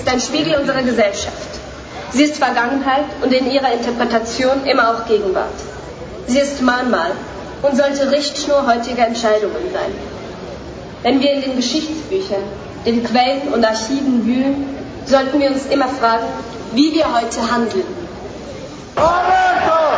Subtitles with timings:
[0.00, 1.60] ist ein Spiegel unserer Gesellschaft.
[2.12, 5.58] Sie ist Vergangenheit und in ihrer Interpretation immer auch Gegenwart.
[6.26, 7.12] Sie ist Mahnmal
[7.62, 9.92] und sollte Richtschnur heutiger Entscheidungen sein.
[11.02, 12.42] Wenn wir in den Geschichtsbüchern,
[12.86, 14.64] den Quellen und Archiven wühlen,
[15.04, 16.26] sollten wir uns immer fragen,
[16.72, 17.84] wie wir heute handeln.
[18.96, 19.89] Hallo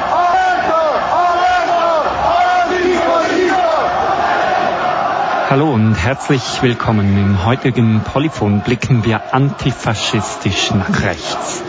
[6.03, 7.17] herzlich willkommen.
[7.17, 11.63] Im heutigen Polyphon blicken wir antifaschistisch nach rechts.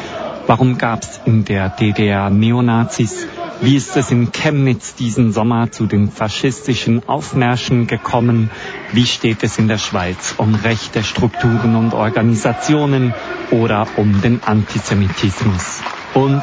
[0.47, 3.27] Warum gab es in der DDR Neonazis?
[3.61, 8.49] Wie ist es in Chemnitz diesen Sommer zu den faschistischen Aufmärschen gekommen?
[8.91, 13.13] Wie steht es in der Schweiz um rechte Strukturen und Organisationen
[13.51, 15.81] oder um den Antisemitismus?
[16.15, 16.41] Und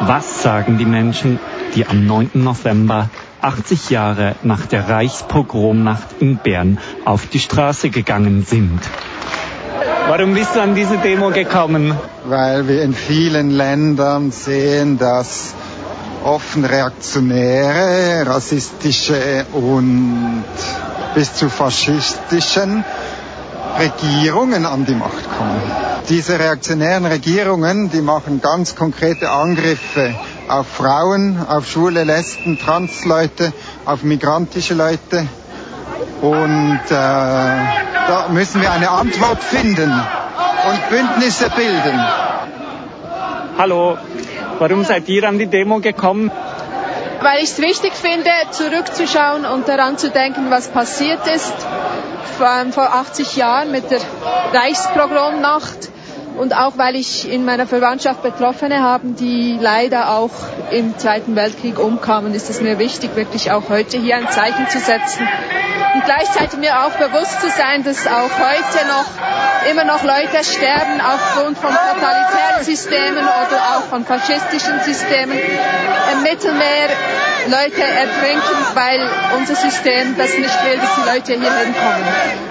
[0.00, 1.38] was sagen die Menschen,
[1.74, 2.30] die am 9.
[2.34, 8.80] November 80 Jahre nach der Reichspogromnacht in Bern auf die Straße gegangen sind?
[10.08, 11.94] Warum bist du an diese Demo gekommen?
[12.24, 15.54] Weil wir in vielen Ländern sehen, dass
[16.24, 20.44] offen reaktionäre, rassistische und
[21.14, 22.84] bis zu faschistischen
[23.78, 25.87] Regierungen an die Macht kommen.
[26.08, 30.14] Diese reaktionären Regierungen, die machen ganz konkrete Angriffe
[30.48, 33.52] auf Frauen, auf schwule Lesben, Transleute,
[33.84, 35.26] auf migrantische Leute.
[36.22, 42.00] Und äh, da müssen wir eine Antwort finden und Bündnisse bilden.
[43.58, 43.98] Hallo,
[44.58, 46.30] warum seid ihr an die Demo gekommen?
[47.20, 51.52] Weil ich es wichtig finde, zurückzuschauen und daran zu denken, was passiert ist
[52.38, 53.98] vor 80 Jahren mit der
[54.52, 55.97] Reichspogromnacht
[56.38, 60.30] und auch weil ich in meiner Verwandtschaft Betroffene habe, die leider auch
[60.70, 64.78] im Zweiten Weltkrieg umkamen, ist es mir wichtig, wirklich auch heute hier ein Zeichen zu
[64.78, 65.28] setzen
[65.94, 71.00] und gleichzeitig mir auch bewusst zu sein, dass auch heute noch immer noch Leute sterben
[71.00, 75.38] aufgrund von totalitären Systemen oder auch von faschistischen Systemen
[76.12, 76.88] im Mittelmeer
[77.46, 82.47] Leute ertrinken, weil unser System das nicht will, dass die Leute hier hinkommen.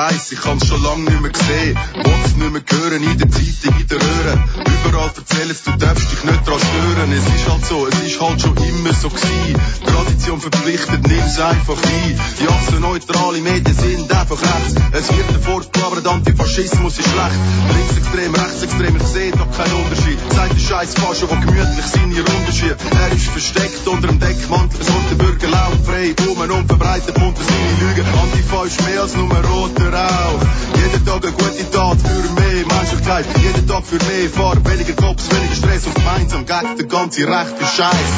[0.00, 1.78] Scheiß, ich hab's schon lang nicht mehr gesehen.
[1.94, 4.79] Wollt's nicht mehr hören in der Zeitung, in der Röhre.
[4.90, 7.12] Überall erzählen du darfst dich nicht dran stören.
[7.12, 9.54] Es ist halt so, es ist halt schon immer so gewesen.
[9.86, 12.20] Tradition verpflichtet, nimm's einfach ein.
[12.40, 14.74] Die achsen neutrale Medien sind einfach rechts.
[14.90, 17.38] Es wird davor gelabert, Antifaschismus ist schlecht.
[17.76, 20.18] Linksextrem, rechtsextrem, ich seh da keinen Unterschied.
[20.34, 22.82] Sagt der Scheiß Fascho, der gemütlich seine Runde schiebt.
[22.90, 27.42] Er ist versteckt unter dem Deckmantel, es der Bürger laut frei um und verbreitet munter
[27.46, 28.06] seine Lügen.
[28.22, 30.42] Antifa ist mehr als nur rot der Rauch.
[30.82, 33.26] Jeden Tag eine gute Tat für mehr Menschlichkeit.
[33.40, 37.66] Jeden Tag für mehr Farbe, weniger Cops, weniger Stress und gemeinsam gegen den ganzen rechten
[37.66, 38.12] Scheiß.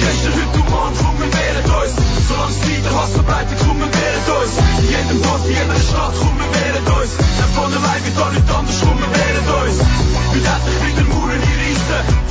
[0.00, 1.92] Gestern, heute und morgen, komm, wir uns.
[2.28, 4.52] Solange es wieder Hass verbreitet, komm, wir uns.
[4.80, 7.12] In jedem Dorf, in jeder Stadt, komm, wir uns.
[7.16, 9.78] Denn von allein wird da nicht anders, komm, wir uns.
[10.32, 12.30] Wir endlich wieder Mauern einreissen.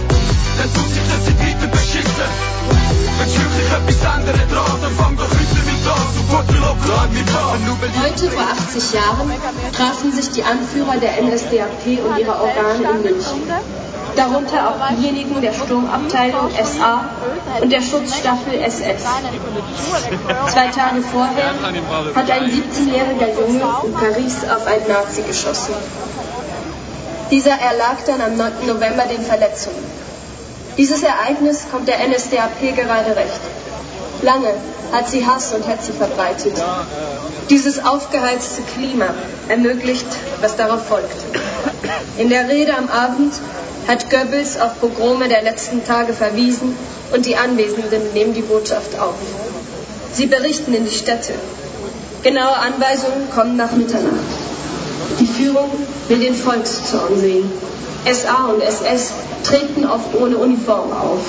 [0.57, 1.67] Dann tut sich das nicht weiter
[8.01, 9.31] Heute vor 80 Jahren
[9.75, 13.41] trafen sich die Anführer der NSDAP und ihrer Organe in München.
[14.15, 17.05] Darunter auch diejenigen der Sturmabteilung SA
[17.61, 19.03] und der Schutzstaffel SS.
[20.47, 21.53] Zwei Tage vorher
[22.15, 25.73] hat ein 17-jähriger Junge in Paris auf einen Nazi geschossen.
[27.31, 28.67] Dieser erlag dann am 9.
[28.67, 30.08] November den Verletzungen.
[30.79, 33.41] Dieses Ereignis kommt der NSDAP gerade recht.
[34.21, 34.53] Lange
[34.93, 36.53] hat sie Hass und Hetze verbreitet.
[37.49, 39.07] Dieses aufgeheizte Klima
[39.49, 40.05] ermöglicht,
[40.39, 41.17] was darauf folgt.
[42.17, 43.33] In der Rede am Abend
[43.89, 46.77] hat Goebbels auf Pogrome der letzten Tage verwiesen
[47.11, 49.15] und die Anwesenden nehmen die Botschaft auf.
[50.13, 51.33] Sie berichten in die Städte.
[52.23, 54.38] Genaue Anweisungen kommen nach Mitternacht.
[55.19, 55.71] Die Führung
[56.07, 57.51] will den Volkszorn sehen.
[58.05, 59.11] SA und SS
[59.43, 61.19] treten oft ohne Uniform auf.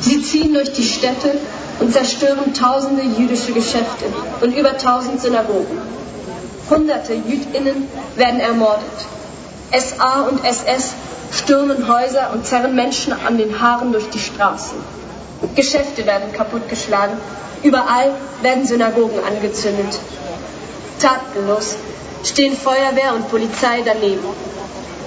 [0.00, 1.38] Sie ziehen durch die Städte
[1.80, 4.04] und zerstören tausende jüdische Geschäfte
[4.40, 5.78] und über tausend Synagogen.
[6.68, 8.84] Hunderte Jüdinnen werden ermordet.
[9.72, 10.92] SA und SS
[11.32, 14.78] stürmen Häuser und zerren Menschen an den Haaren durch die Straßen.
[15.54, 17.16] Geschäfte werden kaputtgeschlagen.
[17.62, 18.12] Überall
[18.42, 19.98] werden Synagogen angezündet.
[21.00, 21.76] Tatenlos
[22.24, 24.24] stehen Feuerwehr und Polizei daneben.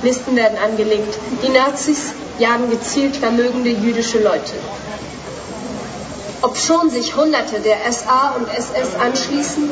[0.04, 1.18] Listen werden angelegt.
[1.44, 4.54] Die Nazis jagen gezielt vermögende jüdische Leute.
[6.44, 9.72] Obschon sich Hunderte der SA und SS anschließen,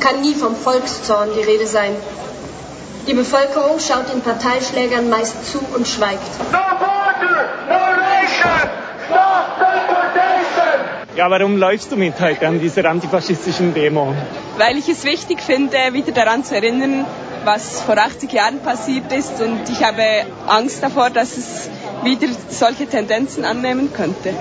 [0.00, 1.94] kann nie vom Volkszorn die Rede sein.
[3.06, 6.22] Die Bevölkerung schaut den Parteischlägern meist zu und schweigt.
[6.50, 8.70] No border, no nation,
[9.06, 10.95] stop deportation!
[11.16, 14.14] Ja, warum läufst du mit heute an dieser antifaschistischen Demo?
[14.58, 17.06] Weil ich es wichtig finde, wieder daran zu erinnern,
[17.46, 20.02] was vor 80 Jahren passiert ist und ich habe
[20.46, 21.70] Angst davor, dass es
[22.02, 24.34] wieder solche Tendenzen annehmen könnte.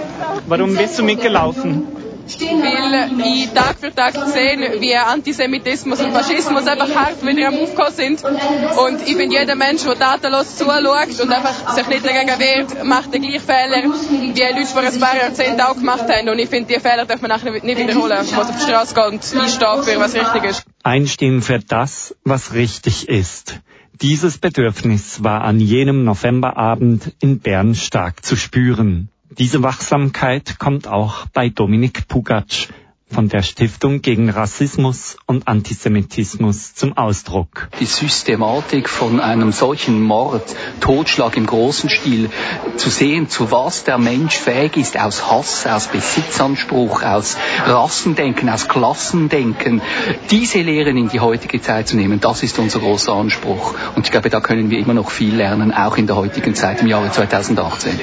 [0.47, 1.87] Warum bist du mitgelaufen?
[2.27, 7.93] Weil ich Tag für Tag sehe, wie Antisemitismus und Faschismus einfach hart wieder am Aufkommen
[7.93, 8.23] sind.
[8.23, 13.13] Und ich bin jeder Mensch, der tatenlos zuschaut und einfach sich nicht dagegen wehrt, macht
[13.13, 16.29] den gleichen Fehler, wie die Leute vor ein paar Jahrzehnten auch gemacht haben.
[16.29, 18.17] Und ich finde, diese Fehler darf man nachher nicht wiederholen.
[18.17, 20.63] Man muss auf die Straße gehen und einstehen für was richtig ist.
[20.83, 23.59] Einstehen für das, was richtig ist.
[24.01, 29.09] Dieses Bedürfnis war an jenem Novemberabend in Bern stark zu spüren.
[29.31, 32.67] Diese Wachsamkeit kommt auch bei Dominik Pugatsch
[33.09, 37.69] von der Stiftung gegen Rassismus und Antisemitismus zum Ausdruck.
[37.79, 42.29] Die Systematik von einem solchen Mord, Totschlag im großen Stil,
[42.77, 48.67] zu sehen, zu was der Mensch fähig ist, aus Hass, aus Besitzanspruch, aus Rassendenken, aus
[48.67, 49.81] Klassendenken,
[50.29, 53.75] diese Lehren in die heutige Zeit zu nehmen, das ist unser großer Anspruch.
[53.95, 56.81] Und ich glaube, da können wir immer noch viel lernen, auch in der heutigen Zeit,
[56.81, 57.99] im Jahre 2018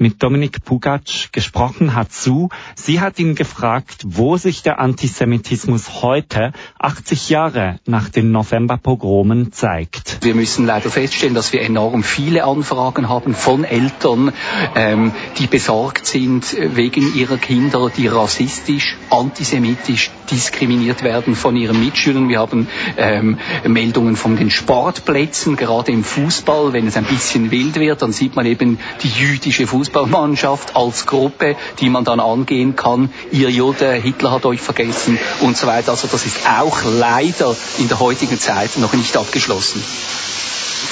[0.00, 2.48] mit Dominik Pugatsch gesprochen hat zu.
[2.74, 10.18] Sie hat ihn gefragt, wo sich der Antisemitismus heute, 80 Jahre nach den Novemberpogromen, zeigt.
[10.22, 14.32] Wir müssen leider feststellen, dass wir enorm viele Anfragen haben von Eltern,
[14.74, 22.30] ähm, die besorgt sind wegen ihrer Kinder, die rassistisch, antisemitisch diskriminiert werden von ihren Mitschülern.
[22.30, 27.78] Wir haben ähm, Meldungen von den Sportplätzen, gerade im Fußball, wenn es ein bisschen wild
[27.78, 32.76] wird, dann sieht man eben die jüdische Fußball Fußballmannschaft als Gruppe, die man dann angehen
[32.76, 33.12] kann.
[33.32, 35.90] Ihr Jude, Hitler hat euch vergessen und so weiter.
[35.90, 39.82] Also das ist auch leider in der heutigen Zeit noch nicht abgeschlossen.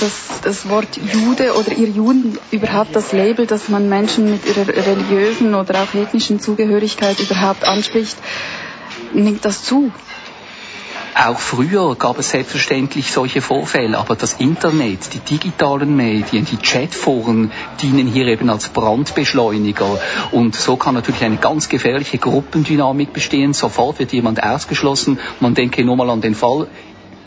[0.01, 4.69] Das, das Wort Jude oder ihr Juden, überhaupt das Label, das man Menschen mit ihrer
[4.69, 8.17] religiösen oder auch ethnischen Zugehörigkeit überhaupt anspricht,
[9.13, 9.91] nimmt das zu.
[11.15, 17.51] Auch früher gab es selbstverständlich solche Vorfälle, aber das Internet, die digitalen Medien, die Chatforen
[17.83, 19.99] dienen hier eben als Brandbeschleuniger.
[20.31, 23.53] Und so kann natürlich eine ganz gefährliche Gruppendynamik bestehen.
[23.53, 25.19] Sofort wird jemand ausgeschlossen.
[25.41, 26.69] Man denke nur mal an den Fall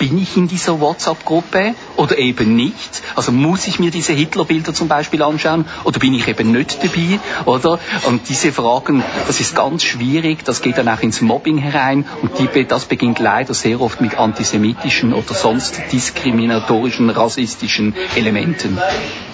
[0.01, 3.03] bin ich in dieser WhatsApp-Gruppe oder eben nicht?
[3.15, 7.19] Also muss ich mir diese Hitlerbilder zum Beispiel anschauen oder bin ich eben nicht dabei,
[7.45, 7.77] oder?
[8.07, 12.31] Und diese Fragen, das ist ganz schwierig, das geht dann auch ins Mobbing herein und
[12.39, 18.80] die, das beginnt leider sehr oft mit antisemitischen oder sonst diskriminatorischen, rassistischen Elementen.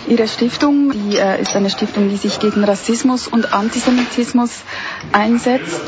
[0.10, 4.52] Ihre Stiftung, die äh, ist eine Stiftung, die sich gegen Rassismus und Antisemitismus
[5.12, 5.82] einsetzt.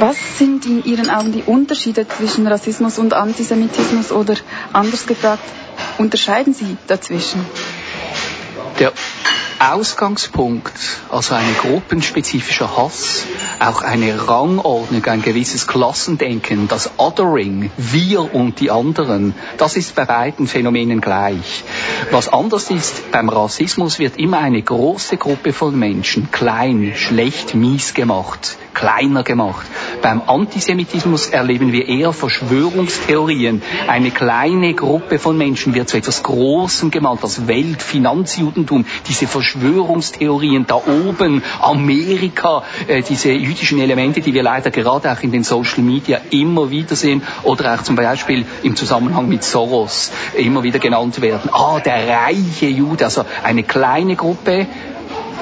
[0.00, 4.34] Was sind in Ihren Augen die Unterschiede zwischen Rassismus und Antisemitismus oder
[4.72, 5.44] anders gefragt,
[5.98, 7.46] unterscheiden Sie dazwischen?
[8.78, 8.92] Der
[9.60, 10.72] Ausgangspunkt,
[11.10, 13.26] also ein gruppenspezifischer Hass,
[13.58, 20.04] auch eine Rangordnung, ein gewisses Klassendenken, das Othering, wir und die anderen, das ist bei
[20.04, 21.64] beiden Phänomenen gleich.
[22.12, 27.94] Was anders ist, beim Rassismus wird immer eine große Gruppe von Menschen klein, schlecht, mies
[27.94, 29.66] gemacht kleiner gemacht.
[30.02, 33.60] Beim Antisemitismus erleben wir eher Verschwörungstheorien.
[33.88, 39.47] Eine kleine Gruppe von Menschen wird zu etwas Großem gemalt, das Weltfinanzjudentum, diese Verschwörungstheorien
[40.66, 45.82] da oben, Amerika, äh, diese jüdischen Elemente, die wir leider gerade auch in den Social
[45.82, 51.20] Media immer wieder sehen oder auch zum Beispiel im Zusammenhang mit Soros immer wieder genannt
[51.20, 51.50] werden.
[51.52, 54.66] Ah, der reiche Jude, also eine kleine Gruppe,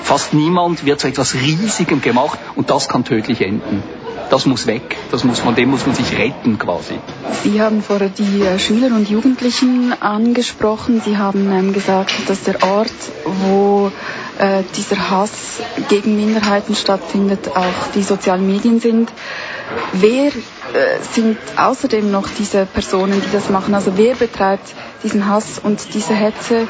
[0.06, 3.82] Fast niemand wird zu etwas Riesigem gemacht und das kann tödlich enden.
[4.30, 4.96] Das muss weg.
[5.10, 6.98] Das muss, von dem muss man sich retten quasi.
[7.44, 11.00] Sie haben vorher die äh, Schüler und Jugendlichen angesprochen.
[11.04, 12.90] Sie haben ähm, gesagt, dass der Ort,
[13.24, 13.92] wo
[14.38, 19.10] äh, dieser Hass gegen Minderheiten stattfindet, auch die sozialen Medien sind.
[19.92, 20.32] Wer
[21.12, 23.74] sind außerdem noch diese Personen, die das machen?
[23.74, 26.66] Also wer betreibt diesen Hass und diese Hetze?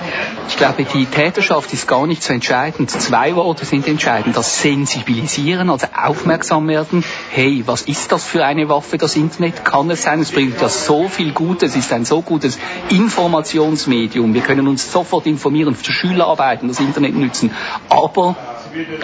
[0.49, 2.91] Ich glaube, die Täterschaft ist gar nicht so entscheidend.
[2.91, 4.37] Zwei Worte sind entscheidend.
[4.37, 7.05] Das Sensibilisieren, also aufmerksam werden.
[7.31, 9.65] Hey, was ist das für eine Waffe, das Internet?
[9.65, 10.21] Kann es sein?
[10.21, 11.71] Es bringt ja so viel Gutes.
[11.71, 12.59] Es ist ein so gutes
[12.91, 14.35] Informationsmedium.
[14.35, 17.51] Wir können uns sofort informieren, für Schülerarbeiten, das Internet nützen.
[17.89, 18.37] Aber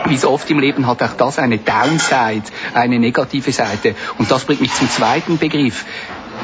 [0.07, 3.95] wie so oft im Leben hat auch das eine Downside, eine negative Seite.
[4.19, 5.85] Und das bringt mich zum zweiten Begriff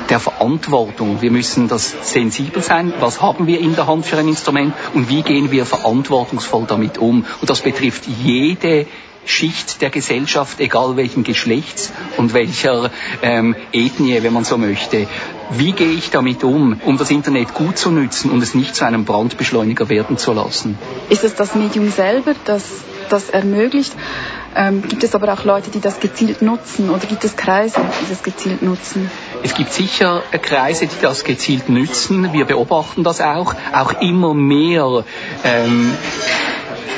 [0.09, 1.21] der Verantwortung.
[1.21, 2.93] Wir müssen das sensibel sein.
[3.01, 6.99] Was haben wir in der Hand für ein Instrument und wie gehen wir verantwortungsvoll damit
[6.99, 7.25] um?
[7.41, 8.87] Und das betrifft jede
[9.25, 12.91] Schicht der Gesellschaft, egal welchen Geschlechts und welcher
[13.23, 15.07] ähm, Ethnie, wenn man so möchte.
[15.51, 18.87] Wie gehe ich damit um, um das Internet gut zu nützen und es nicht zu
[18.87, 20.79] einem Brandbeschleuniger werden zu lassen?
[21.11, 22.65] Ist es das Medium selber, das
[23.13, 23.95] das ermöglicht?
[24.57, 28.09] Ähm, gibt es aber auch Leute, die das gezielt nutzen oder gibt es Kreise, die
[28.09, 29.11] das gezielt nutzen?
[29.43, 32.33] Es gibt sicher Kreise, die das gezielt nutzen.
[32.33, 33.55] Wir beobachten das auch.
[33.73, 35.05] Auch immer mehr
[35.45, 35.93] ähm,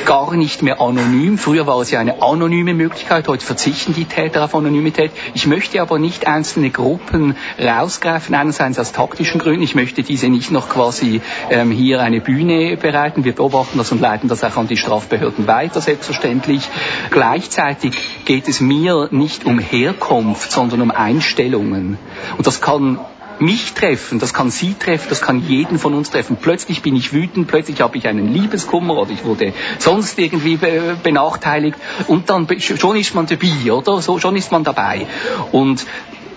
[0.05, 1.37] gar nicht mehr anonym.
[1.37, 5.11] Früher war es ja eine anonyme Möglichkeit, heute verzichten die Täter auf Anonymität.
[5.33, 9.63] Ich möchte aber nicht einzelne Gruppen rausgreifen, einerseits aus taktischen Gründen.
[9.63, 13.23] Ich möchte diese nicht noch quasi ähm, hier eine Bühne bereiten.
[13.23, 16.69] Wir beobachten das und leiten das auch an die Strafbehörden weiter, selbstverständlich.
[17.09, 17.93] Gleichzeitig
[18.25, 21.97] geht es mir nicht um Herkunft, sondern um Einstellungen.
[22.37, 22.99] Und das kann
[23.41, 26.37] mich treffen, das kann Sie treffen, das kann jeden von uns treffen.
[26.39, 30.57] Plötzlich bin ich wütend, plötzlich habe ich einen Liebeskummer oder ich wurde sonst irgendwie
[31.03, 34.01] benachteiligt und dann schon ist man dabei, oder?
[34.01, 35.07] So, schon ist man dabei.
[35.51, 35.85] Und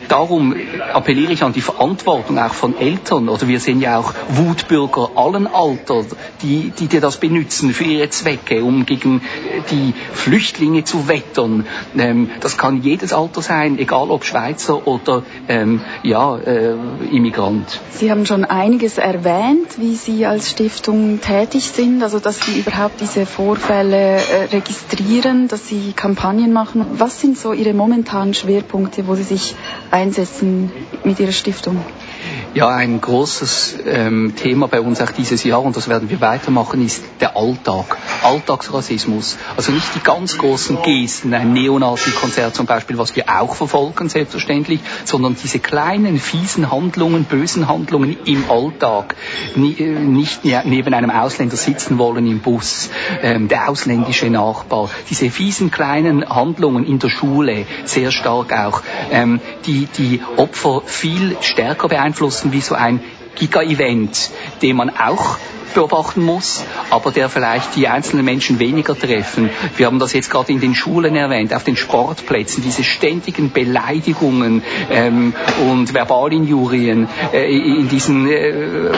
[0.08, 0.54] darum
[0.92, 5.46] appelliere ich an die Verantwortung auch von Eltern oder wir sehen ja auch Wutbürger allen
[5.46, 6.06] Alters,
[6.42, 9.22] die, die, die das benutzen für ihre Zwecke, um gegen
[9.70, 11.66] die Flüchtlinge zu wettern.
[11.96, 16.74] Ähm, das kann jedes Alter sein, egal ob Schweizer oder ähm, ja, äh,
[17.10, 17.80] Immigrant.
[17.90, 23.00] Sie haben schon einiges erwähnt, wie Sie als Stiftung tätig sind, also dass Sie überhaupt
[23.00, 26.86] diese Vorfälle äh, registrieren, dass Sie Kampagnen machen.
[26.92, 29.54] Was sind so Ihre momentanen Schwerpunkte, wo Sie sich
[29.94, 30.72] einsetzen
[31.04, 31.86] mit Ihrer Stiftung?
[32.54, 36.86] Ja, ein großes ähm, Thema bei uns auch dieses Jahr, und das werden wir weitermachen,
[36.86, 37.96] ist der Alltag.
[38.22, 39.36] Alltagsrassismus.
[39.56, 44.78] Also nicht die ganz großen Gesten, ein Neonazi-Konzert zum Beispiel, was wir auch verfolgen, selbstverständlich,
[45.04, 49.16] sondern diese kleinen, fiesen Handlungen, bösen Handlungen im Alltag.
[49.56, 52.88] Äh, nicht ne-, neben einem Ausländer sitzen wollen im Bus,
[53.20, 54.90] ähm, der ausländische Nachbar.
[55.10, 61.36] Diese fiesen kleinen Handlungen in der Schule, sehr stark auch, ähm, die die Opfer viel
[61.40, 63.00] stärker beeinflussen wie so ein
[63.36, 64.30] Giga-Event,
[64.62, 65.38] den man auch
[65.74, 69.50] beobachten muss, aber der vielleicht die einzelnen Menschen weniger treffen.
[69.76, 74.62] Wir haben das jetzt gerade in den Schulen erwähnt, auf den Sportplätzen, diese ständigen Beleidigungen
[74.90, 75.34] ähm,
[75.68, 78.90] und Verbalinjurien äh, in diesen, äh,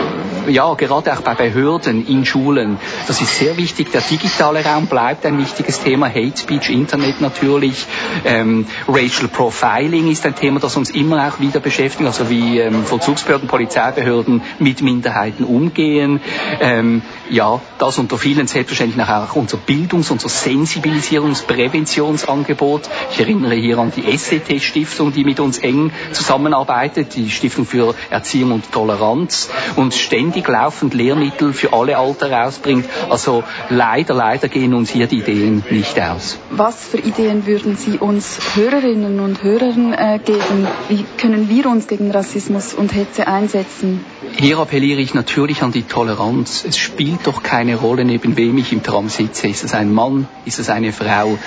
[0.49, 2.79] ja, gerade auch bei Behörden in Schulen.
[3.07, 3.91] Das ist sehr wichtig.
[3.93, 6.09] Der digitale Raum bleibt ein wichtiges Thema.
[6.09, 7.87] Hate Speech, Internet natürlich.
[8.25, 12.85] Ähm, Racial Profiling ist ein Thema, das uns immer auch wieder beschäftigt, also wie ähm,
[12.85, 16.21] Vollzugsbehörden, Polizeibehörden mit Minderheiten umgehen.
[16.67, 22.91] Ähm, ja, das unter vielen selbstverständlich nachher auch unser Bildungs-, unser Sensibilisierungs-, Präventionsangebot.
[23.13, 28.51] Ich erinnere hier an die SCT-Stiftung, die mit uns eng zusammenarbeitet, die Stiftung für Erziehung
[28.51, 32.87] und Toleranz und ständig laufend Lehrmittel für alle Alter rausbringt.
[33.11, 36.37] Also leider, leider gehen uns hier die Ideen nicht aus.
[36.51, 40.67] Was für Ideen würden Sie uns Hörerinnen und Hörern äh, geben?
[40.89, 44.05] Wie können wir uns gegen Rassismus und Hetze einsetzen?
[44.37, 46.56] Hier appelliere ich natürlich an die Toleranz.
[46.65, 49.49] Es spielt doch keine Rolle, neben wem ich im Tram sitze.
[49.49, 50.29] Ist es ein Mann?
[50.45, 51.39] Ist es eine Frau?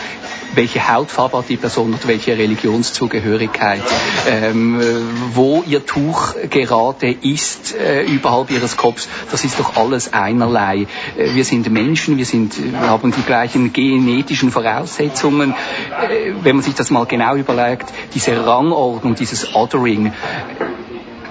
[0.56, 3.82] welche Hautfarbe hat die Person oder welche Religionszugehörigkeit,
[4.28, 4.82] ähm,
[5.34, 10.88] wo ihr Tuch gerade ist äh, überhalb ihres Kopfs, das ist doch alles einerlei.
[11.18, 15.54] Äh, wir sind Menschen, wir, sind, wir haben die gleichen genetischen Voraussetzungen.
[15.54, 20.14] Äh, wenn man sich das mal genau überlegt, diese Rangordnung, dieses Othering,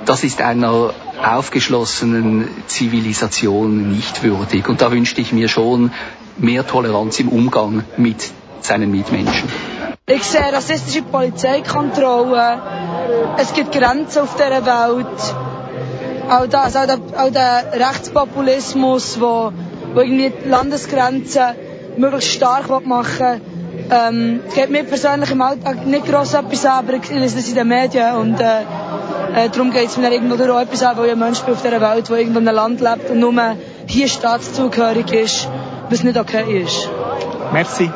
[0.09, 4.67] das ist einer aufgeschlossenen Zivilisation nicht würdig.
[4.67, 5.93] Und da wünschte ich mir schon
[6.39, 8.31] mehr Toleranz im Umgang mit
[8.63, 9.51] seinen Mitmenschen.
[10.07, 12.59] Ich sehe rassistische Polizeikontrollen.
[13.37, 15.35] Es gibt Grenzen auf dieser Welt.
[16.31, 19.53] Auch, das, auch, der, auch der Rechtspopulismus, wo,
[19.93, 21.55] wo irgendwie die Landesgrenzen
[21.99, 23.41] möglichst stark machen will.
[23.91, 27.55] Ähm, geht mir persönlich im Alltag nicht gross etwas an, aber ich lese das in
[27.55, 28.65] den Medien und äh,
[29.35, 31.81] äh, darum geht es mir irgendwo auch etwas an, weil ein Mensch bin auf dieser
[31.81, 33.57] Welt, der irgendwo in einem Land lebt und nur
[33.87, 35.49] hier staatszugehörig ist,
[35.91, 36.89] was nicht okay ist.
[37.53, 37.91] Merci.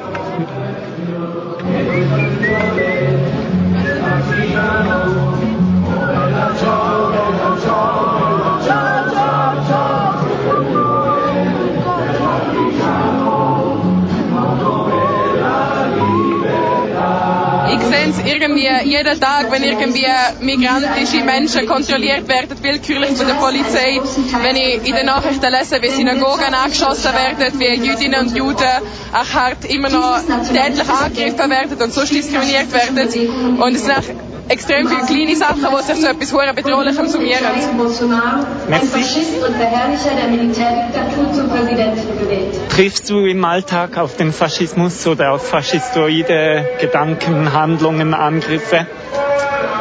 [18.12, 20.06] Es irgendwie jeden Tag, wenn irgendwie
[20.40, 24.00] migrantische Menschen kontrolliert werden, willkürlich von der Polizei.
[24.42, 29.34] Wenn ich in den Nachrichten lese, wie Synagogen angeschossen werden, wie Jüdinnen und Juden auch
[29.34, 30.18] hart immer noch
[30.52, 33.60] tätlich angegriffen werden und so diskriminiert werden.
[33.60, 37.44] Und es sind extrem viele kleine Sachen, die sich so etwas hure bedrohlichem summieren.
[37.76, 42.54] Bolsonaro, ein Faschist und Verherrlicher der Militärdiktatur zum Präsidenten gewählt.
[42.70, 48.86] Triffst du im Alltag auf den Faschismus oder auf faschistoide Gedanken, Handlungen, Angriffe?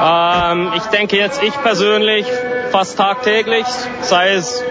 [0.01, 2.25] Ähm, ich denke jetzt ich persönlich
[2.71, 3.65] fast tagtäglich,
[4.01, 4.63] sei es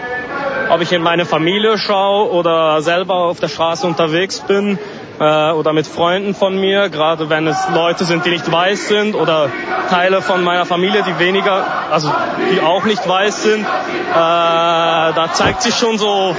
[0.71, 4.79] ob ich in meine Familie schaue oder selber auf der Straße unterwegs bin
[5.21, 9.15] äh, oder mit Freunden von mir, gerade wenn es Leute sind, die nicht weiß sind
[9.15, 9.51] oder
[9.91, 12.11] Teile von meiner Familie, die weniger, also
[12.53, 16.35] die auch nicht weiß sind, äh, da zeigt sich schon so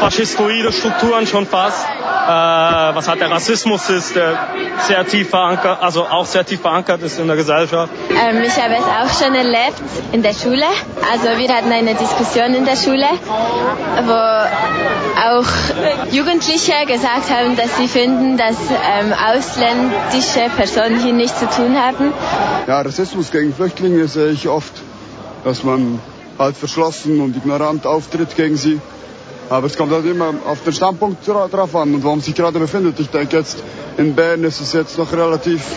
[0.00, 1.86] faschistoide Strukturen schon fast.
[2.22, 4.48] Äh, was hat der Rassismus ist, der
[4.86, 7.92] sehr tief verankert, also auch sehr tief verankert ist in der Gesellschaft.
[8.10, 10.64] Ähm, ich habe es auch schon erlebt in der Schule.
[11.10, 13.06] Also wir hatten eine Diskussion in der Schule,
[14.06, 14.12] wo
[15.30, 21.76] auch Jugendliche gesagt haben, dass sie finden, dass ähm, ausländische Personen hier nichts zu tun
[21.76, 22.12] haben.
[22.66, 24.72] Ja, Rassismus gegen Flüchtlinge sehe ich oft,
[25.44, 25.98] dass man
[26.38, 28.80] halt verschlossen und ignorant auftritt gegen sie.
[29.52, 32.58] Aber es kommt halt immer auf den Standpunkt drauf an und wo man sich gerade
[32.58, 32.98] befindet.
[32.98, 33.62] Ich denke jetzt
[33.98, 35.76] in Bern ist es jetzt noch relativ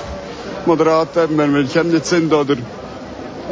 [0.65, 2.55] moderat, wenn wir in Chemnitz sind oder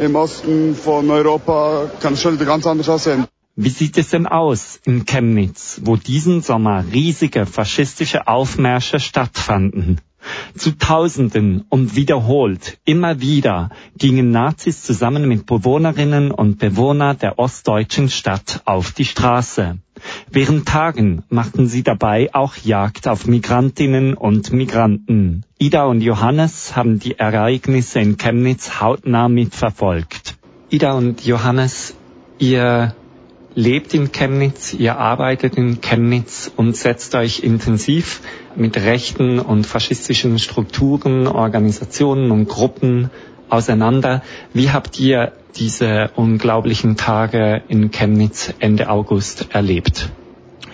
[0.00, 3.26] im Osten von Europa, kann es schon wieder ganz anders aussehen.
[3.54, 10.00] Wie sieht es denn aus in Chemnitz, wo diesen Sommer riesige faschistische Aufmärsche stattfanden?
[10.56, 18.08] Zu Tausenden und wiederholt, immer wieder, gingen Nazis zusammen mit Bewohnerinnen und Bewohnern der ostdeutschen
[18.08, 19.78] Stadt auf die Straße.
[20.30, 25.44] Während Tagen machten sie dabei auch Jagd auf Migrantinnen und Migranten.
[25.58, 30.36] Ida und Johannes haben die Ereignisse in Chemnitz hautnah mitverfolgt.
[30.70, 31.96] Ida und Johannes,
[32.38, 32.94] ihr
[33.54, 38.20] lebt in Chemnitz, ihr arbeitet in Chemnitz und setzt euch intensiv
[38.56, 43.10] mit rechten und faschistischen Strukturen, Organisationen und Gruppen
[43.48, 44.22] auseinander.
[44.52, 50.10] Wie habt ihr diese unglaublichen Tage in Chemnitz Ende August erlebt?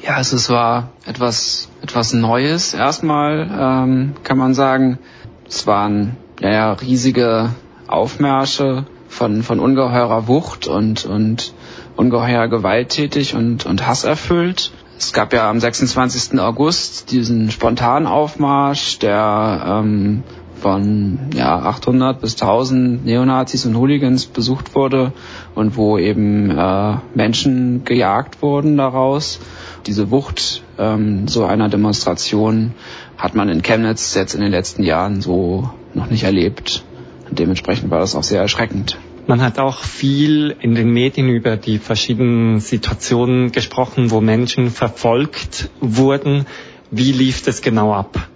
[0.03, 2.73] Ja, also es war etwas, etwas Neues.
[2.73, 4.99] Erstmal ähm, kann man sagen,
[5.47, 7.51] es waren ja, riesige
[7.87, 11.53] Aufmärsche von, von ungeheurer Wucht und, und
[11.97, 14.73] ungeheuer gewalttätig und, und hasserfüllt.
[14.99, 16.39] Es gab ja am 26.
[16.41, 20.23] August diesen Spontanaufmarsch, der ähm,
[20.61, 25.13] von ja, 800 bis 1000 Neonazis und Hooligans besucht wurde
[25.55, 29.41] und wo eben äh, Menschen gejagt wurden daraus.
[29.87, 32.75] Diese Wucht ähm, so einer Demonstration
[33.17, 36.85] hat man in Chemnitz jetzt in den letzten Jahren so noch nicht erlebt.
[37.29, 38.99] Und dementsprechend war das auch sehr erschreckend.
[39.31, 45.71] Man hat auch viel in den Medien über die verschiedenen Situationen gesprochen, wo Menschen verfolgt
[45.81, 46.47] wurden.
[46.91, 48.29] Wie lief das genau ab?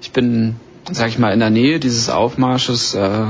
[0.00, 0.54] Ich bin
[0.92, 3.24] sag ich mal, in der Nähe dieses Aufmarsches äh,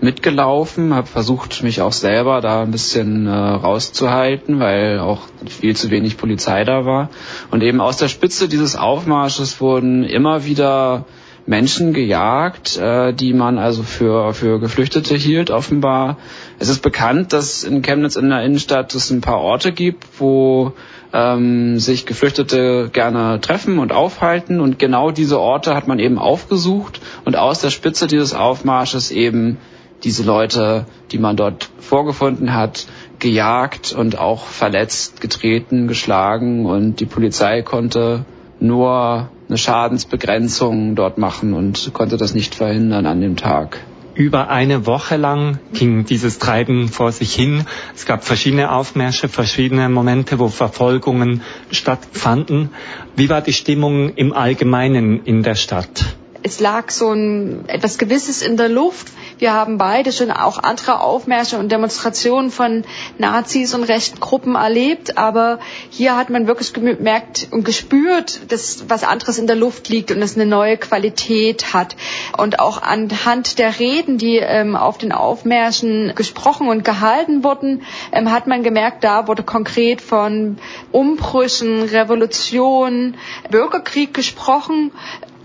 [0.00, 5.92] mitgelaufen, habe versucht, mich auch selber da ein bisschen äh, rauszuhalten, weil auch viel zu
[5.92, 7.10] wenig Polizei da war.
[7.52, 11.04] Und eben aus der Spitze dieses Aufmarsches wurden immer wieder
[11.46, 16.18] Menschen gejagt, äh, die man also für, für Geflüchtete hielt, offenbar.
[16.58, 20.72] Es ist bekannt, dass in Chemnitz in der Innenstadt es ein paar Orte gibt, wo
[21.12, 24.60] ähm, sich Geflüchtete gerne treffen und aufhalten.
[24.60, 29.58] Und genau diese Orte hat man eben aufgesucht und aus der Spitze dieses Aufmarsches eben
[30.02, 32.86] diese Leute, die man dort vorgefunden hat,
[33.18, 38.26] gejagt und auch verletzt, getreten, geschlagen und die Polizei konnte
[38.60, 43.80] nur eine Schadensbegrenzung dort machen und konnte das nicht verhindern an dem Tag.
[44.14, 47.66] Über eine Woche lang ging dieses Treiben vor sich hin.
[47.94, 52.70] Es gab verschiedene Aufmärsche, verschiedene Momente, wo Verfolgungen stattfanden.
[53.14, 56.16] Wie war die Stimmung im Allgemeinen in der Stadt?
[56.46, 59.08] Es lag so ein etwas Gewisses in der Luft.
[59.40, 62.84] Wir haben beide schon auch andere Aufmärsche und Demonstrationen von
[63.18, 65.58] Nazis und rechten Gruppen erlebt, aber
[65.90, 70.22] hier hat man wirklich gemerkt und gespürt, dass was anderes in der Luft liegt und
[70.22, 71.96] es eine neue Qualität hat.
[72.38, 77.82] Und auch anhand der Reden, die ähm, auf den Aufmärschen gesprochen und gehalten wurden,
[78.12, 80.58] ähm, hat man gemerkt, da wurde konkret von
[80.92, 83.16] Umbrüchen, Revolution,
[83.50, 84.92] Bürgerkrieg gesprochen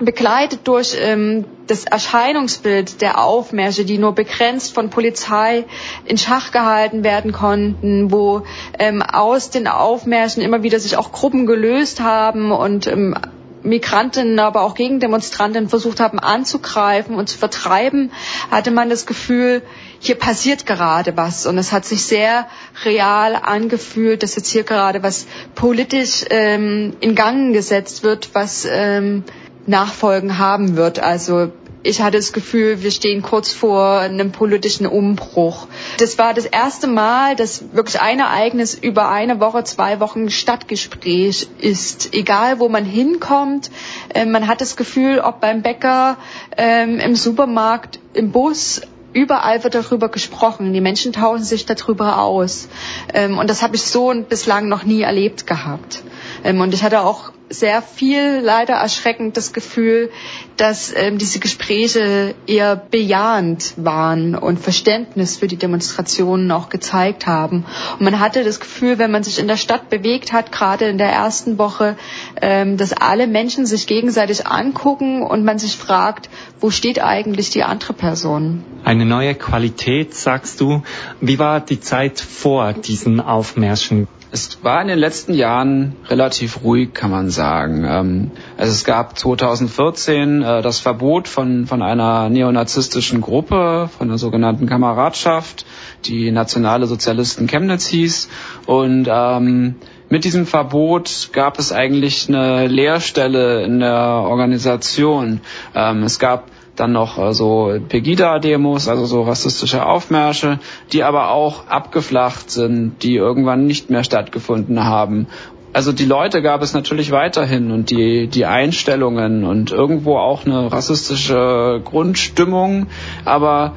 [0.05, 5.65] begleitet durch ähm, das Erscheinungsbild der Aufmärsche, die nur begrenzt von Polizei
[6.05, 8.43] in Schach gehalten werden konnten, wo
[8.77, 13.15] ähm, aus den Aufmärschen immer wieder sich auch Gruppen gelöst haben und ähm,
[13.63, 18.11] Migrantinnen, aber auch Gegendemonstranten versucht haben anzugreifen und zu vertreiben,
[18.49, 19.61] hatte man das Gefühl,
[19.99, 21.45] hier passiert gerade was.
[21.45, 22.47] Und es hat sich sehr
[22.85, 29.23] real angefühlt, dass jetzt hier gerade was politisch ähm, in Gang gesetzt wird, was ähm,
[29.67, 30.99] Nachfolgen haben wird.
[30.99, 31.51] Also
[31.83, 35.67] ich hatte das Gefühl, wir stehen kurz vor einem politischen Umbruch.
[35.97, 41.47] Das war das erste Mal, dass wirklich ein Ereignis über eine Woche, zwei Wochen Stadtgespräch
[41.59, 42.13] ist.
[42.13, 43.71] Egal, wo man hinkommt,
[44.13, 46.17] äh, man hat das Gefühl, ob beim Bäcker,
[46.55, 48.81] ähm, im Supermarkt, im Bus,
[49.13, 50.73] überall wird darüber gesprochen.
[50.73, 52.69] Die Menschen tauschen sich darüber aus.
[53.13, 56.03] Ähm, und das habe ich so bislang noch nie erlebt gehabt.
[56.43, 60.09] Ähm, und ich hatte auch sehr viel leider erschreckend das Gefühl,
[60.57, 67.65] dass ähm, diese Gespräche eher bejahend waren und Verständnis für die Demonstrationen auch gezeigt haben.
[67.99, 70.97] Und man hatte das Gefühl, wenn man sich in der Stadt bewegt hat, gerade in
[70.97, 71.97] der ersten Woche,
[72.41, 77.63] ähm, dass alle Menschen sich gegenseitig angucken und man sich fragt, wo steht eigentlich die
[77.63, 78.63] andere Person?
[78.83, 80.83] Eine neue Qualität, sagst du.
[81.19, 84.07] Wie war die Zeit vor diesen Aufmärschen?
[84.33, 87.83] Es war in den letzten Jahren relativ ruhig, kann man sagen.
[87.85, 94.17] Ähm, also es gab 2014 äh, das Verbot von, von einer neonazistischen Gruppe, von der
[94.17, 95.65] sogenannten Kameradschaft,
[96.05, 98.29] die Nationale Sozialisten Chemnitz hieß.
[98.67, 99.75] Und ähm,
[100.07, 105.41] mit diesem Verbot gab es eigentlich eine Leerstelle in der Organisation.
[105.75, 110.59] Ähm, es gab dann noch äh, so Pegida-Demos, also so rassistische Aufmärsche,
[110.91, 115.27] die aber auch abgeflacht sind, die irgendwann nicht mehr stattgefunden haben.
[115.73, 120.71] Also die Leute gab es natürlich weiterhin und die, die Einstellungen und irgendwo auch eine
[120.71, 122.87] rassistische Grundstimmung,
[123.23, 123.73] aber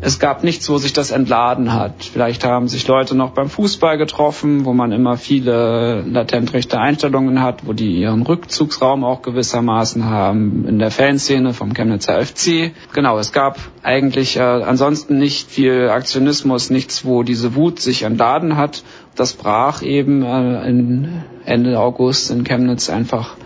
[0.00, 2.04] es gab nichts, wo sich das entladen hat.
[2.04, 7.42] Vielleicht haben sich Leute noch beim Fußball getroffen, wo man immer viele latent rechte Einstellungen
[7.42, 12.72] hat, wo die ihren Rückzugsraum auch gewissermaßen haben in der Fanszene vom Chemnitzer FC.
[12.92, 18.56] Genau, es gab eigentlich äh, ansonsten nicht viel Aktionismus, nichts, wo diese Wut sich entladen
[18.56, 18.84] hat.
[19.16, 21.10] Das brach eben äh,
[21.44, 23.36] Ende August in Chemnitz einfach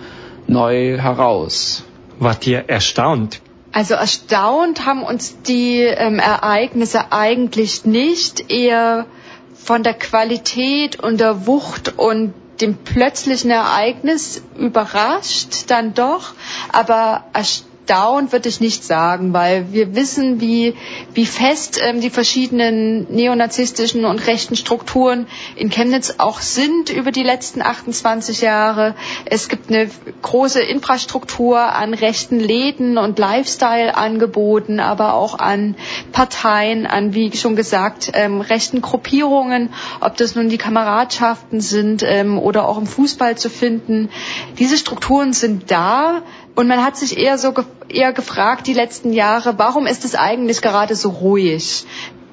[0.47, 1.85] neu heraus.
[2.19, 3.41] Wart ihr erstaunt?
[3.73, 9.07] Also erstaunt haben uns die ähm, Ereignisse eigentlich nicht, eher
[9.55, 16.35] von der Qualität und der Wucht und dem plötzlichen Ereignis überrascht dann doch,
[16.71, 20.75] aber erstaunt down würde ich nicht sagen, weil wir wissen, wie,
[21.15, 27.23] wie fest ähm, die verschiedenen neonazistischen und rechten Strukturen in Chemnitz auch sind über die
[27.23, 28.95] letzten 28 Jahre.
[29.25, 29.91] Es gibt eine
[30.23, 35.75] große Infrastruktur an rechten Läden und Lifestyle-Angeboten, aber auch an
[36.13, 42.39] Parteien, an, wie schon gesagt, ähm, rechten Gruppierungen, ob das nun die Kameradschaften sind ähm,
[42.39, 44.11] oder auch im Fußball zu finden.
[44.59, 46.23] Diese Strukturen sind da.
[46.55, 50.15] Und man hat sich eher so ge eher gefragt die letzten Jahre, warum ist es
[50.15, 51.85] eigentlich gerade so ruhig?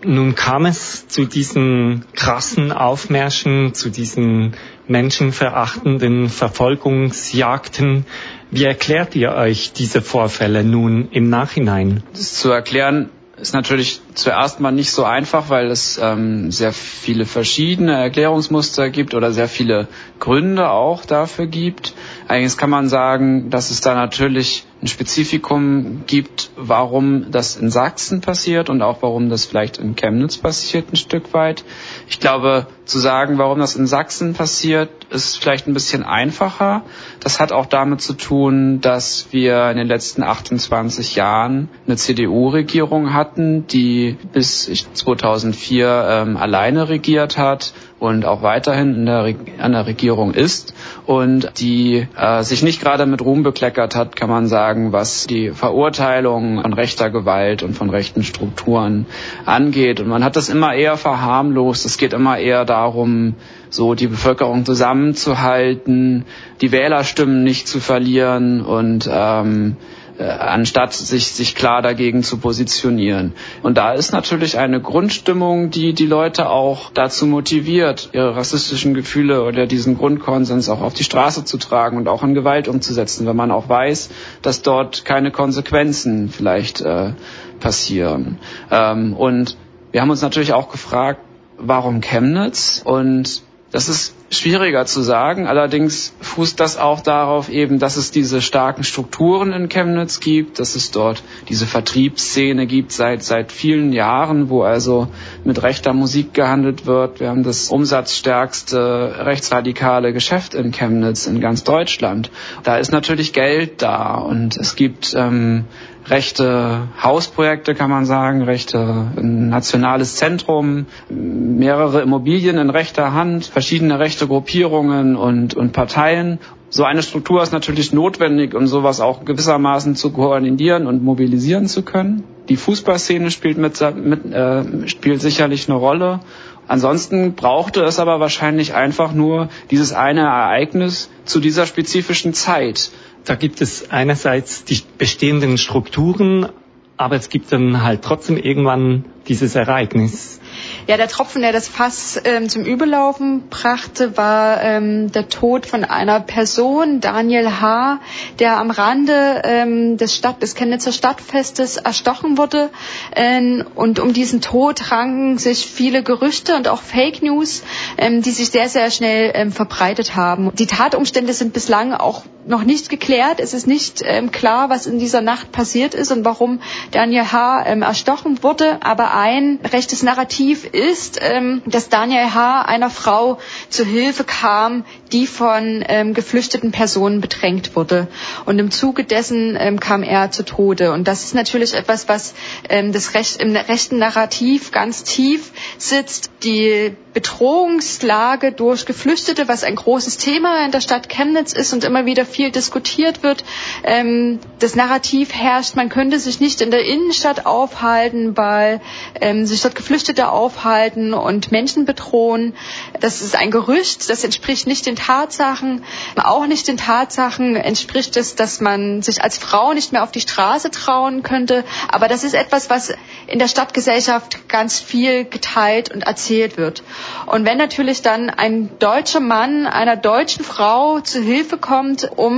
[0.05, 4.55] Nun kam es zu diesen krassen Aufmärschen, zu diesen
[4.87, 8.05] menschenverachtenden Verfolgungsjagden.
[8.49, 12.03] Wie erklärt ihr euch diese Vorfälle nun im Nachhinein?
[12.13, 17.25] Das zu erklären ist natürlich zuerst mal nicht so einfach, weil es ähm, sehr viele
[17.25, 19.87] verschiedene Erklärungsmuster gibt oder sehr viele
[20.19, 21.93] Gründe auch dafür gibt.
[22.29, 28.21] Eigentlich kann man sagen, dass es da natürlich ein Spezifikum gibt, warum das in Sachsen
[28.21, 31.65] passiert und auch warum das vielleicht in Chemnitz passiert ein Stück weit.
[32.07, 36.83] Ich glaube, zu sagen, warum das in Sachsen passiert, ist vielleicht ein bisschen einfacher.
[37.19, 43.11] Das hat auch damit zu tun, dass wir in den letzten 28 Jahren eine CDU-Regierung
[43.11, 49.85] hatten, die bis 2004 ähm, alleine regiert hat und auch weiterhin in der, an der
[49.85, 50.73] Regierung ist
[51.05, 55.51] und die äh, sich nicht gerade mit Ruhm bekleckert hat, kann man sagen, was die
[55.51, 59.05] Verurteilung von rechter Gewalt und von rechten Strukturen
[59.45, 59.99] angeht.
[59.99, 61.85] Und man hat das immer eher verharmlost.
[61.85, 63.35] Es geht immer eher darum,
[63.69, 66.25] so die Bevölkerung zusammenzuhalten,
[66.61, 73.33] die Wählerstimmen nicht zu verlieren und ähm, äh, anstatt sich, sich klar dagegen zu positionieren.
[73.63, 79.43] Und da ist natürlich eine Grundstimmung, die die Leute auch dazu motiviert, ihre rassistischen Gefühle
[79.43, 83.35] oder diesen Grundkonsens auch auf die Straße zu tragen und auch in Gewalt umzusetzen, wenn
[83.35, 84.09] man auch weiß,
[84.41, 87.13] dass dort keine Konsequenzen vielleicht äh,
[87.59, 88.39] passieren.
[88.71, 89.57] Ähm, und
[89.91, 91.21] wir haben uns natürlich auch gefragt,
[91.57, 92.81] warum Chemnitz?
[92.83, 95.47] Und das ist schwieriger zu sagen.
[95.47, 100.75] Allerdings fußt das auch darauf eben, dass es diese starken Strukturen in Chemnitz gibt, dass
[100.75, 105.07] es dort diese Vertriebsszene gibt seit, seit vielen Jahren, wo also
[105.43, 107.19] mit rechter Musik gehandelt wird.
[107.19, 112.31] Wir haben das umsatzstärkste rechtsradikale Geschäft in Chemnitz in ganz Deutschland.
[112.63, 115.65] Da ist natürlich Geld da und es gibt ähm,
[116.09, 118.79] rechte Hausprojekte, kann man sagen, rechte
[119.17, 126.39] ein nationales Zentrum, mehrere Immobilien in rechter Hand, verschiedene rechte Gruppierungen und, und Parteien.
[126.71, 131.81] So eine Struktur ist natürlich notwendig, um sowas auch gewissermaßen zu koordinieren und mobilisieren zu
[131.83, 132.23] können.
[132.47, 136.19] Die Fußballszene spielt, mit, mit, äh, spielt sicherlich eine Rolle.
[136.67, 142.91] Ansonsten brauchte es aber wahrscheinlich einfach nur dieses eine Ereignis zu dieser spezifischen Zeit.
[143.25, 146.49] Da gibt es einerseits die bestehenden Strukturen,
[146.97, 150.39] aber es gibt dann halt trotzdem irgendwann dieses Ereignis.
[150.87, 155.85] Ja, der Tropfen, der das Fass ähm, zum Überlaufen brachte, war ähm, der Tod von
[155.85, 157.99] einer Person, Daniel H.,
[158.39, 162.69] der am Rande ähm, des, Stadt, des Chemnitzer Stadtfestes erstochen wurde.
[163.15, 167.63] Ähm, und um diesen Tod ranken sich viele Gerüchte und auch Fake News,
[167.97, 170.51] ähm, die sich sehr, sehr schnell ähm, verbreitet haben.
[170.55, 173.39] Die Tatumstände sind bislang auch noch nicht geklärt.
[173.39, 177.63] Es ist nicht ähm, klar, was in dieser Nacht passiert ist und warum Daniel H.
[177.67, 178.79] Ähm, erstochen wurde.
[178.81, 182.63] Aber ein rechtes Narrativ ist, ähm, dass Daniel H.
[182.63, 183.37] einer Frau
[183.69, 188.07] zu Hilfe kam, die von ähm, geflüchteten Personen bedrängt wurde.
[188.45, 190.91] Und im Zuge dessen ähm, kam er zu Tode.
[190.91, 192.33] Und das ist natürlich etwas, was
[192.67, 196.31] ähm, das Recht, im rechten Narrativ ganz tief sitzt.
[196.43, 202.05] Die Bedrohungslage durch Geflüchtete, was ein großes Thema in der Stadt Chemnitz ist und immer
[202.05, 203.43] wieder viel diskutiert wird.
[203.83, 208.81] Ähm, das Narrativ herrscht, man könnte sich nicht in der Innenstadt aufhalten, weil
[209.19, 212.55] ähm, sich dort Geflüchtete aufhalten und Menschen bedrohen.
[212.99, 215.83] Das ist ein Gerücht, das entspricht nicht den Tatsachen.
[216.15, 220.21] Auch nicht den Tatsachen entspricht es, dass man sich als Frau nicht mehr auf die
[220.21, 221.63] Straße trauen könnte.
[221.89, 222.93] Aber das ist etwas, was
[223.27, 226.83] in der Stadtgesellschaft ganz viel geteilt und erzählt wird.
[227.25, 232.28] Und wenn natürlich dann ein deutscher Mann einer deutschen Frau zu Hilfe kommt, um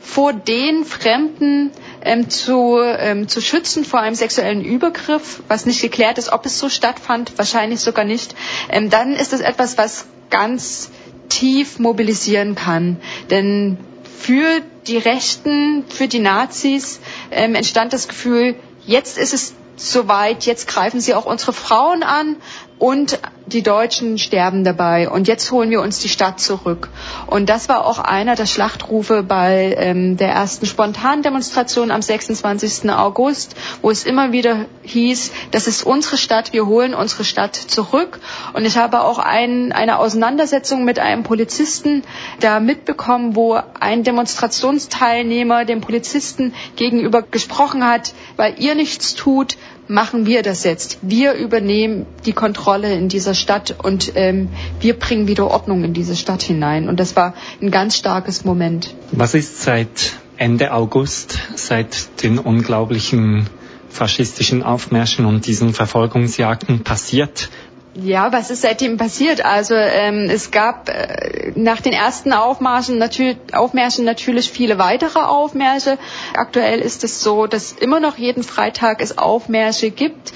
[0.00, 1.70] vor den Fremden
[2.02, 6.58] ähm, zu, ähm, zu schützen vor einem sexuellen Übergriff, was nicht geklärt ist, ob es
[6.58, 8.34] so stattfand, wahrscheinlich sogar nicht,
[8.70, 10.90] ähm, dann ist das etwas, was ganz
[11.28, 12.96] tief mobilisieren kann.
[13.30, 13.76] Denn
[14.18, 20.66] für die Rechten, für die Nazis ähm, entstand das Gefühl, jetzt ist es soweit, jetzt
[20.66, 22.36] greifen sie auch unsere Frauen an
[22.78, 26.90] und die Deutschen sterben dabei und jetzt holen wir uns die Stadt zurück.
[27.26, 32.90] Und das war auch einer der Schlachtrufe bei ähm, der ersten Spontandemonstration am 26.
[32.90, 38.20] August, wo es immer wieder hieß, das ist unsere Stadt, wir holen unsere Stadt zurück.
[38.52, 42.04] Und ich habe auch ein, eine Auseinandersetzung mit einem Polizisten
[42.40, 49.56] da mitbekommen, wo ein Demonstrationsteilnehmer dem Polizisten gegenüber gesprochen hat, weil ihr nichts tut,
[49.88, 50.98] machen wir das jetzt.
[51.02, 54.48] Wir übernehmen die Kontrolle in dieser Stadt und ähm,
[54.80, 56.88] wir bringen wieder Ordnung in diese Stadt hinein.
[56.88, 58.94] Und das war ein ganz starkes Moment.
[59.12, 63.48] Was ist seit Ende August, seit den unglaublichen
[63.88, 67.48] faschistischen Aufmärschen und diesen Verfolgungsjagden passiert?
[67.94, 69.44] Ja, was ist seitdem passiert?
[69.44, 75.98] Also ähm, es gab äh, nach den ersten Aufmärschen, natür Aufmärschen natürlich viele weitere Aufmärsche.
[76.34, 80.32] Aktuell ist es so, dass immer noch jeden Freitag es Aufmärsche gibt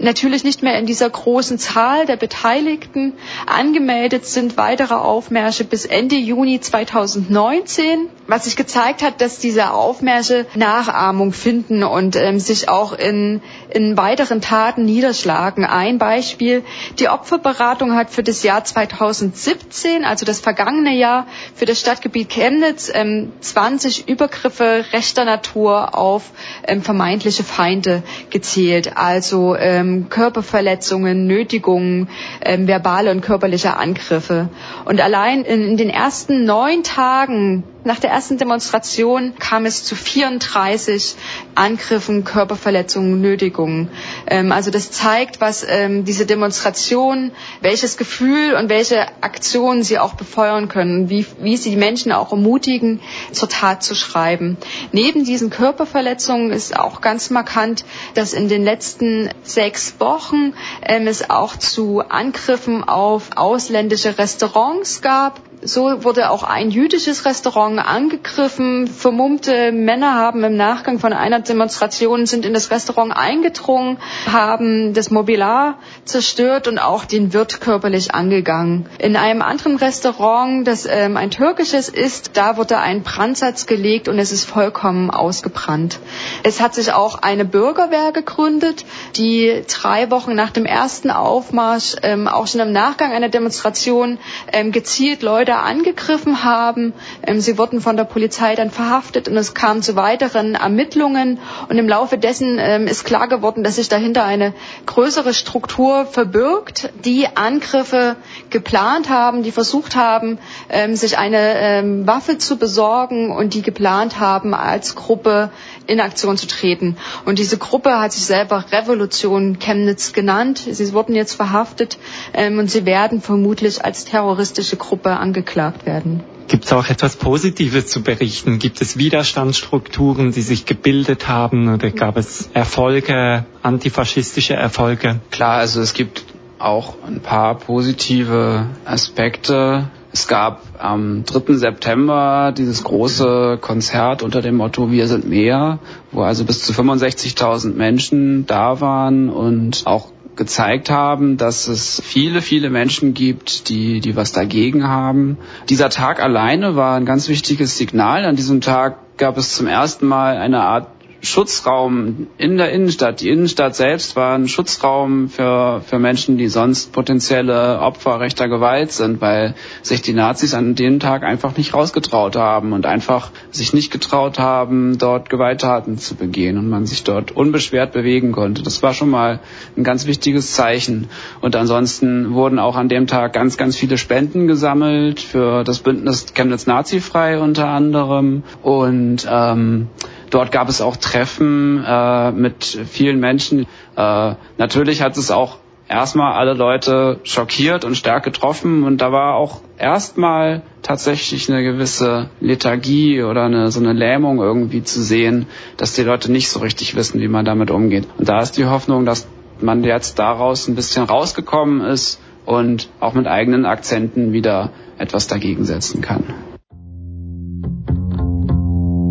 [0.00, 3.14] natürlich nicht mehr in dieser großen Zahl der Beteiligten.
[3.46, 10.46] Angemeldet sind weitere Aufmärsche bis Ende Juni 2019, was sich gezeigt hat, dass diese Aufmärsche
[10.54, 15.64] Nachahmung finden und ähm, sich auch in, in weiteren Taten niederschlagen.
[15.64, 16.64] Ein Beispiel,
[16.98, 22.90] die Opferberatung hat für das Jahr 2017, also das vergangene Jahr, für das Stadtgebiet Chemnitz
[22.92, 26.30] ähm, 20 Übergriffe rechter Natur auf
[26.66, 28.96] ähm, vermeintliche Feinde gezählt.
[28.96, 32.08] Also ähm, ähm, Körperverletzungen, Nötigungen,
[32.42, 34.48] ähm, verbale und körperliche Angriffe.
[34.84, 39.94] Und allein in, in den ersten neun Tagen nach der ersten Demonstration kam es zu
[39.94, 41.14] 34
[41.54, 43.90] Angriffen, Körperverletzungen, Nötigungen.
[44.26, 50.14] Ähm, also das zeigt, was ähm, diese Demonstration, welches Gefühl und welche Aktionen sie auch
[50.14, 53.00] befeuern können, wie, wie sie die Menschen auch ermutigen,
[53.32, 54.56] zur Tat zu schreiben.
[54.92, 61.30] Neben diesen Körperverletzungen ist auch ganz markant, dass in den letzten sechs Wochen ähm, es
[61.30, 68.86] auch zu Angriffen auf ausländische Restaurants gab so wurde auch ein jüdisches Restaurant angegriffen.
[68.86, 73.98] Vermummte Männer haben im Nachgang von einer Demonstration sind in das Restaurant eingedrungen,
[74.30, 78.88] haben das Mobiliar zerstört und auch den Wirt körperlich angegangen.
[78.98, 84.18] In einem anderen Restaurant, das ähm, ein türkisches ist, da wurde ein Brandsatz gelegt und
[84.18, 85.98] es ist vollkommen ausgebrannt.
[86.42, 88.84] Es hat sich auch eine Bürgerwehr gegründet,
[89.16, 94.18] die drei Wochen nach dem ersten Aufmarsch ähm, auch schon im Nachgang einer Demonstration
[94.52, 96.94] ähm, gezielt Leute da angegriffen haben.
[97.22, 101.38] Ähm, sie wurden von der Polizei dann verhaftet und es kam zu weiteren Ermittlungen.
[101.68, 104.54] Und im Laufe dessen ähm, ist klar geworden, dass sich dahinter eine
[104.86, 108.16] größere Struktur verbirgt, die Angriffe
[108.48, 114.54] geplant haben, die versucht haben, ähm, sich eine Waffe zu besorgen und die geplant haben,
[114.54, 115.50] als Gruppe
[115.86, 116.96] in Aktion zu treten.
[117.24, 120.58] Und diese Gruppe hat sich selber Revolution Chemnitz genannt.
[120.70, 121.98] Sie wurden jetzt verhaftet
[122.36, 126.20] und sie werden vermutlich als terroristische Gruppe angeklagt werden.
[126.48, 128.58] Gibt es auch etwas Positives zu berichten?
[128.58, 135.20] Gibt es Widerstandsstrukturen, die sich gebildet haben oder gab es Erfolge, antifaschistische Erfolge?
[135.30, 136.24] Klar, also es gibt
[136.58, 139.88] auch ein paar positive Aspekte.
[140.12, 141.54] Es gab am 3.
[141.54, 145.78] September dieses große Konzert unter dem Motto Wir sind mehr,
[146.10, 152.40] wo also bis zu 65.000 Menschen da waren und auch gezeigt haben, dass es viele,
[152.42, 155.38] viele Menschen gibt, die, die was dagegen haben.
[155.68, 158.24] Dieser Tag alleine war ein ganz wichtiges Signal.
[158.24, 160.88] An diesem Tag gab es zum ersten Mal eine Art
[161.22, 163.20] Schutzraum in der Innenstadt.
[163.20, 168.92] Die Innenstadt selbst war ein Schutzraum für, für Menschen, die sonst potenzielle Opfer rechter Gewalt
[168.92, 173.74] sind, weil sich die Nazis an dem Tag einfach nicht rausgetraut haben und einfach sich
[173.74, 178.62] nicht getraut haben, dort Gewalttaten zu begehen und man sich dort unbeschwert bewegen konnte.
[178.62, 179.40] Das war schon mal
[179.76, 181.08] ein ganz wichtiges Zeichen.
[181.42, 186.32] Und ansonsten wurden auch an dem Tag ganz, ganz viele Spenden gesammelt für das Bündnis
[186.34, 189.88] Chemnitz Nazifrei unter anderem und ähm,
[190.30, 193.66] Dort gab es auch Treffen äh, mit vielen Menschen.
[193.96, 199.34] Äh, natürlich hat es auch erstmal alle Leute schockiert und stark getroffen und da war
[199.34, 205.94] auch erstmal tatsächlich eine gewisse Lethargie oder eine, so eine Lähmung irgendwie zu sehen, dass
[205.94, 208.06] die Leute nicht so richtig wissen, wie man damit umgeht.
[208.18, 209.26] Und da ist die Hoffnung, dass
[209.60, 215.64] man jetzt daraus ein bisschen rausgekommen ist und auch mit eigenen Akzenten wieder etwas dagegen
[215.64, 216.22] setzen kann.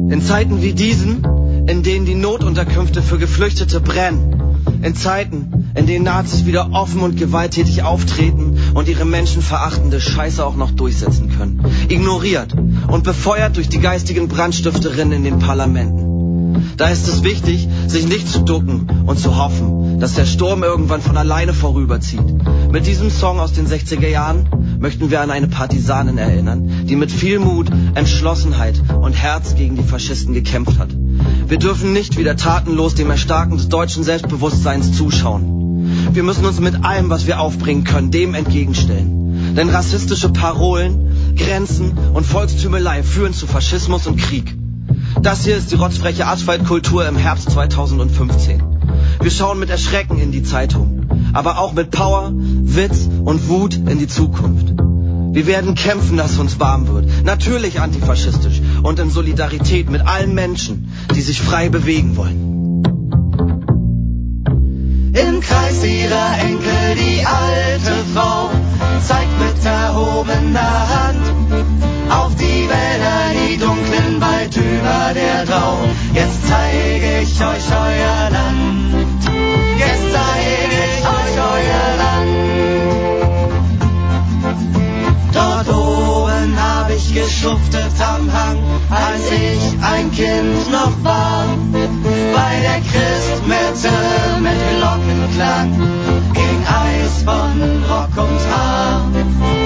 [0.09, 1.23] In Zeiten wie diesen,
[1.67, 7.15] in denen die Notunterkünfte für Geflüchtete brennen, in Zeiten, in denen Nazis wieder offen und
[7.17, 11.63] gewalttätig auftreten und ihre menschenverachtende Scheiße auch noch durchsetzen können.
[11.89, 12.55] Ignoriert
[12.87, 16.18] und befeuert durch die geistigen Brandstifterinnen in den Parlamenten.
[16.77, 21.01] Da ist es wichtig, sich nicht zu ducken und zu hoffen, dass der Sturm irgendwann
[21.01, 22.23] von alleine vorüberzieht.
[22.71, 27.11] Mit diesem Song aus den 60er Jahren möchten wir an eine Partisanin erinnern, die mit
[27.11, 30.89] viel Mut, Entschlossenheit und Herz gegen die Faschisten gekämpft hat.
[31.47, 36.13] Wir dürfen nicht wieder tatenlos dem Erstarken des deutschen Selbstbewusstseins zuschauen.
[36.13, 39.55] Wir müssen uns mit allem, was wir aufbringen können, dem entgegenstellen.
[39.55, 44.58] Denn rassistische Parolen, Grenzen und Volkstümelei führen zu Faschismus und Krieg.
[45.21, 48.63] Das hier ist die rotzfreche Asphaltkultur im Herbst 2015.
[49.21, 53.99] Wir schauen mit Erschrecken in die Zeitung, aber auch mit Power, Witz und Wut in
[53.99, 54.73] die Zukunft.
[55.33, 57.05] Wir werden kämpfen, dass uns warm wird.
[57.23, 62.83] Natürlich antifaschistisch und in Solidarität mit allen Menschen, die sich frei bewegen wollen.
[65.13, 68.49] Im Kreis ihrer Enkel die alte Frau
[69.01, 71.38] zeigt mit erhobener Hand
[72.09, 75.77] auf die Wälder, die dunklen weit über der Drau.
[76.13, 79.23] Jetzt zeige ich euch euer Land.
[79.77, 82.29] Jetzt zeige ich euch euer Land.
[85.33, 88.57] Dort oben hab ich geschuftet am Hang,
[88.89, 91.45] als ich ein Kind noch war.
[92.33, 93.93] Bei der Christmette
[94.39, 95.69] mit Glockenklang
[96.33, 99.58] ging Eis von Rock und Haar.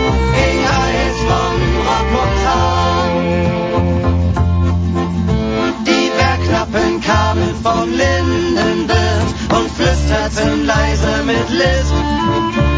[7.63, 11.93] Kamen vom Lindenwirt und flüsterten leise mit List,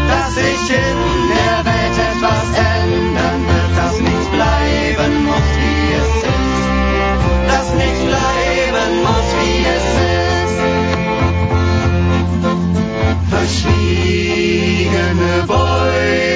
[0.08, 6.64] dass sich in der Welt etwas ändern wird, dass nichts bleiben muss, wie es ist,
[7.48, 9.86] dass nichts bleiben muss, wie es ist.
[13.30, 16.35] Verschwiegene Bäume,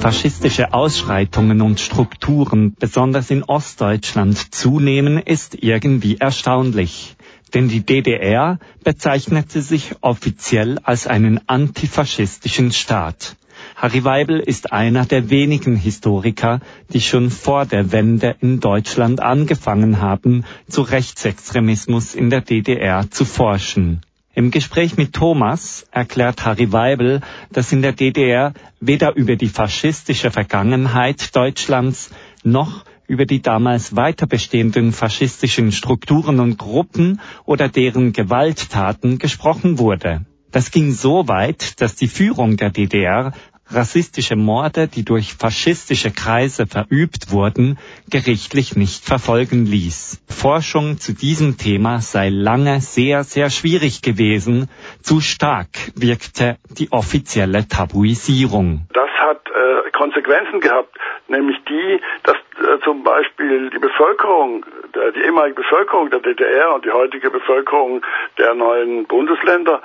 [0.00, 7.16] faschistische Ausschreitungen und Strukturen besonders in Ostdeutschland zunehmen, ist irgendwie erstaunlich.
[7.52, 13.36] Denn die DDR bezeichnete sich offiziell als einen antifaschistischen Staat.
[13.76, 16.60] Harry Weibel ist einer der wenigen Historiker,
[16.94, 23.26] die schon vor der Wende in Deutschland angefangen haben, zu Rechtsextremismus in der DDR zu
[23.26, 24.00] forschen.
[24.32, 27.20] Im Gespräch mit Thomas erklärt Harry Weibel,
[27.50, 32.10] dass in der DDR weder über die faschistische Vergangenheit Deutschlands
[32.44, 40.24] noch über die damals weiter bestehenden faschistischen Strukturen und Gruppen oder deren Gewalttaten gesprochen wurde.
[40.52, 43.32] Das ging so weit, dass die Führung der DDR
[43.72, 47.78] rassistische Morde, die durch faschistische Kreise verübt wurden,
[48.10, 50.22] gerichtlich nicht verfolgen ließ.
[50.28, 54.68] Forschung zu diesem Thema sei lange sehr, sehr schwierig gewesen.
[55.02, 58.86] Zu stark wirkte die offizielle Tabuisierung.
[58.92, 60.96] Das hat äh, Konsequenzen gehabt,
[61.28, 64.64] nämlich die, dass äh, zum Beispiel die Bevölkerung,
[64.94, 68.02] die ehemalige Bevölkerung der DDR und die heutige Bevölkerung
[68.38, 69.82] der neuen Bundesländer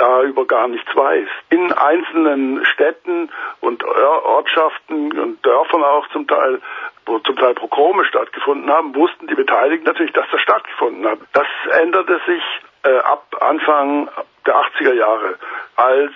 [0.00, 1.28] darüber gar nichts weiß.
[1.50, 3.30] In einzelnen Städten
[3.60, 6.60] und Ortschaften und Dörfern auch zum Teil
[7.06, 11.18] wo zum Teil Prokome stattgefunden haben, wussten die Beteiligten natürlich, dass das stattgefunden hat.
[11.32, 11.46] Das
[11.80, 12.42] änderte sich
[12.84, 14.08] äh, ab Anfang
[14.46, 15.38] der 80er Jahre,
[15.76, 16.12] als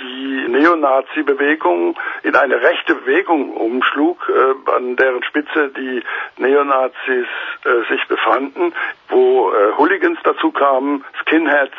[0.00, 6.02] die Neonazi-Bewegung in eine rechte Bewegung umschlug, äh, an deren Spitze die
[6.36, 7.26] Neonazis
[7.64, 8.74] äh, sich befanden,
[9.08, 11.74] wo äh, Hooligans dazu kamen, Skinheads,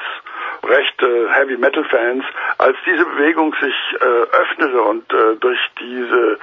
[0.65, 2.23] rechte Heavy Metal Fans,
[2.57, 6.39] als diese Bewegung sich äh, öffnete und äh, durch diese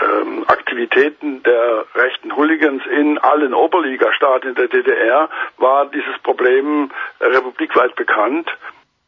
[0.00, 6.90] ähm, Aktivitäten der rechten Hooligans in allen Oberligastaaten der DDR war dieses Problem
[7.20, 8.48] republikweit bekannt.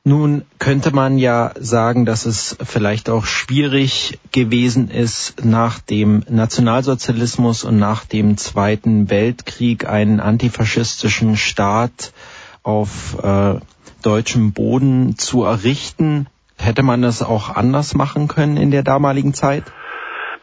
[0.02, 7.64] Nun könnte man ja sagen, dass es vielleicht auch schwierig gewesen ist, nach dem Nationalsozialismus
[7.64, 12.12] und nach dem Zweiten Weltkrieg einen antifaschistischen Staat
[12.62, 13.60] auf äh,
[14.02, 16.26] deutschem Boden zu errichten.
[16.58, 19.64] Hätte man das auch anders machen können in der damaligen Zeit?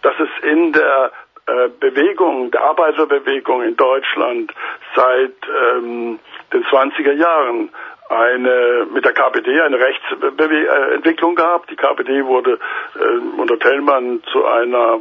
[0.01, 1.12] Dass es in der
[1.47, 4.53] äh, Bewegung, der Arbeiterbewegung in Deutschland
[4.95, 6.20] seit ähm,
[6.51, 7.70] den 20er Jahren
[8.10, 11.68] eine mit der KPD eine Rechtsentwicklung gab.
[11.68, 12.60] Die KPD wurde
[12.95, 14.99] äh, unter Tellmann zu einer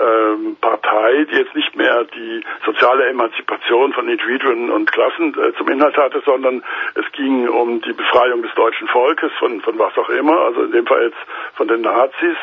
[0.00, 5.68] ähm, Partei, die jetzt nicht mehr die soziale Emanzipation von Individuen und Klassen äh, zum
[5.68, 6.62] Inhalt hatte, sondern
[6.94, 10.72] es ging um die Befreiung des deutschen Volkes von, von was auch immer, also in
[10.72, 11.18] dem Fall jetzt
[11.54, 12.36] von den Nazis.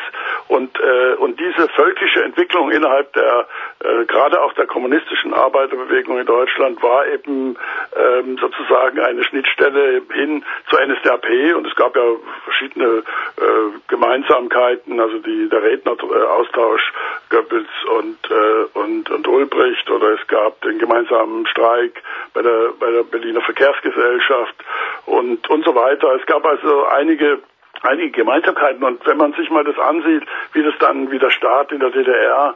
[0.48, 3.46] Und, äh, und diese völkische Entwicklung innerhalb der,
[3.80, 7.56] äh, gerade auch der kommunistischen Arbeiterbewegung in Deutschland war eben
[7.96, 12.02] ähm, sozusagen eine Schnittstelle hin zur NSDAP und es gab ja
[12.44, 13.02] verschiedene
[13.36, 13.42] äh,
[13.88, 16.92] Gemeinsamkeiten, also die, der Redneraustausch
[17.42, 17.68] Goebbels
[17.98, 22.02] und, äh, und, und Ulbricht oder es gab den gemeinsamen Streik
[22.34, 24.54] bei der, bei der Berliner Verkehrsgesellschaft
[25.06, 26.14] und, und so weiter.
[26.14, 27.40] Es gab also einige
[27.82, 30.22] einige Gemeinsamkeiten und wenn man sich mal das ansieht,
[30.52, 32.54] wie das dann wie der Staat in der DDR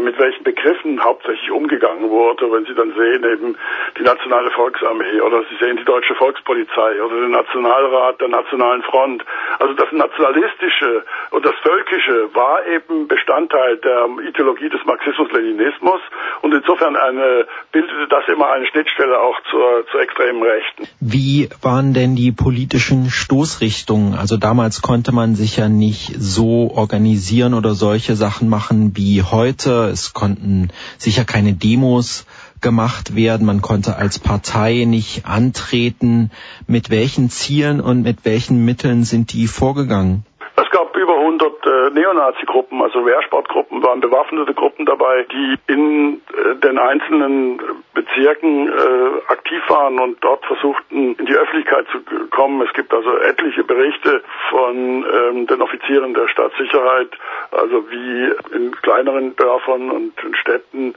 [0.00, 3.56] mit welchen Begriffen hauptsächlich umgegangen wurde, wenn Sie dann sehen eben
[3.96, 9.24] die Nationale Volksarmee oder Sie sehen die Deutsche Volkspolizei oder den Nationalrat der Nationalen Front.
[9.58, 16.00] Also das Nationalistische und das Völkische war eben Bestandteil der Ideologie des Marxismus-Leninismus
[16.42, 20.88] und insofern eine, bildete das immer eine Schnittstelle auch zur, zur extremen Rechten.
[21.00, 24.14] Wie waren denn die politischen Stoßrichtungen?
[24.14, 29.90] Also damals konnte man sich ja nicht so organisieren oder solche Sachen machen wie heute
[29.92, 32.26] es konnten sicher keine Demos
[32.64, 33.46] gemacht werden.
[33.46, 36.32] Man konnte als Partei nicht antreten.
[36.66, 40.24] Mit welchen Zielen und mit welchen Mitteln sind die vorgegangen?
[40.56, 46.56] Es gab über 100 äh, Neonazi-Gruppen, also Wehrsportgruppen, waren bewaffnete Gruppen dabei, die in äh,
[46.56, 47.60] den einzelnen
[47.94, 52.00] Bezirken äh, aktiv waren und dort versuchten, in die Öffentlichkeit zu
[52.30, 52.60] kommen.
[52.66, 57.10] Es gibt also etliche Berichte von ähm, den Offizieren der Staatssicherheit,
[57.52, 60.94] also wie in kleineren Dörfern und in Städten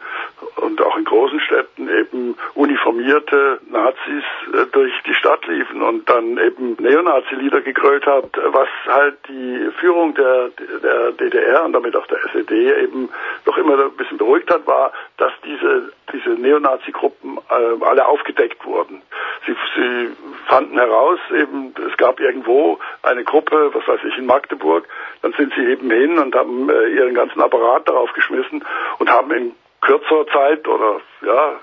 [0.57, 6.37] und auch in großen Städten eben uniformierte Nazis äh, durch die Stadt liefen und dann
[6.37, 10.49] eben Neonazi-Lieder gegrölt hat, was halt die Führung der,
[10.83, 12.51] der DDR und damit auch der SED
[12.83, 13.09] eben
[13.45, 19.01] noch immer ein bisschen beruhigt hat, war, dass diese, diese Neonazi-Gruppen äh, alle aufgedeckt wurden.
[19.45, 20.09] Sie, sie
[20.47, 24.87] fanden heraus, eben, es gab irgendwo eine Gruppe, was weiß ich, in Magdeburg,
[25.21, 28.63] dann sind sie eben hin und haben äh, ihren ganzen Apparat darauf geschmissen
[28.99, 31.59] und haben in kürzerer Zeit oder ja,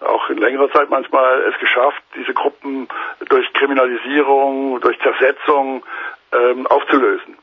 [0.00, 2.88] auch in längerer Zeit manchmal es geschafft, diese Gruppen
[3.28, 5.84] durch Kriminalisierung, durch Zersetzung
[6.32, 7.36] ähm, aufzulösen.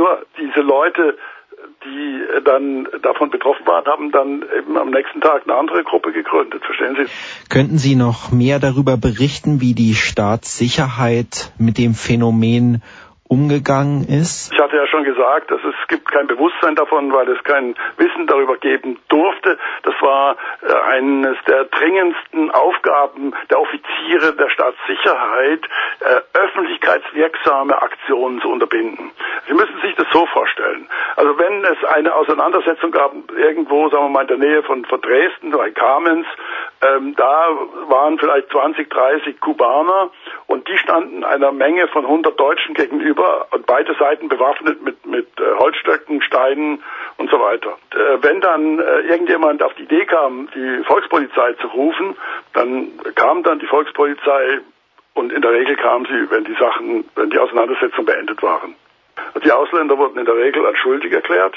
[0.00, 1.18] Nur diese Leute,
[1.84, 6.64] die dann davon betroffen waren, haben dann eben am nächsten Tag eine andere Gruppe gegründet.
[6.64, 7.50] Verstehen Sie?
[7.50, 12.82] Könnten Sie noch mehr darüber berichten, wie die Staatssicherheit mit dem Phänomen
[13.30, 14.52] umgegangen ist?
[14.52, 18.26] Ich hatte ja schon gesagt, dass es gibt kein Bewusstsein davon, weil es kein Wissen
[18.26, 19.56] darüber geben durfte.
[19.84, 25.62] Das war äh, eines der dringendsten Aufgaben der Offiziere der Staatssicherheit,
[26.00, 29.12] äh, öffentlichkeitswirksame Aktionen zu unterbinden.
[29.46, 30.88] Sie müssen sich das so vorstellen.
[31.14, 35.00] Also wenn es eine Auseinandersetzung gab, irgendwo, sagen wir mal, in der Nähe von, von
[35.00, 36.26] Dresden, bei Kamenz,
[36.82, 37.48] ähm, da
[37.88, 40.10] waren vielleicht 20, 30 Kubaner
[40.48, 43.19] und die standen einer Menge von 100 Deutschen gegenüber
[43.50, 46.82] und beide Seiten bewaffnet mit, mit äh, Holzstöcken, Steinen
[47.16, 47.78] und so weiter.
[47.92, 52.16] Äh, wenn dann äh, irgendjemand auf die Idee kam, die Volkspolizei zu rufen,
[52.52, 54.60] dann kam dann die Volkspolizei
[55.14, 58.74] und in der Regel kam sie, wenn die Sachen, wenn die Auseinandersetzungen beendet waren.
[59.44, 61.56] Die Ausländer wurden in der Regel als schuldig erklärt.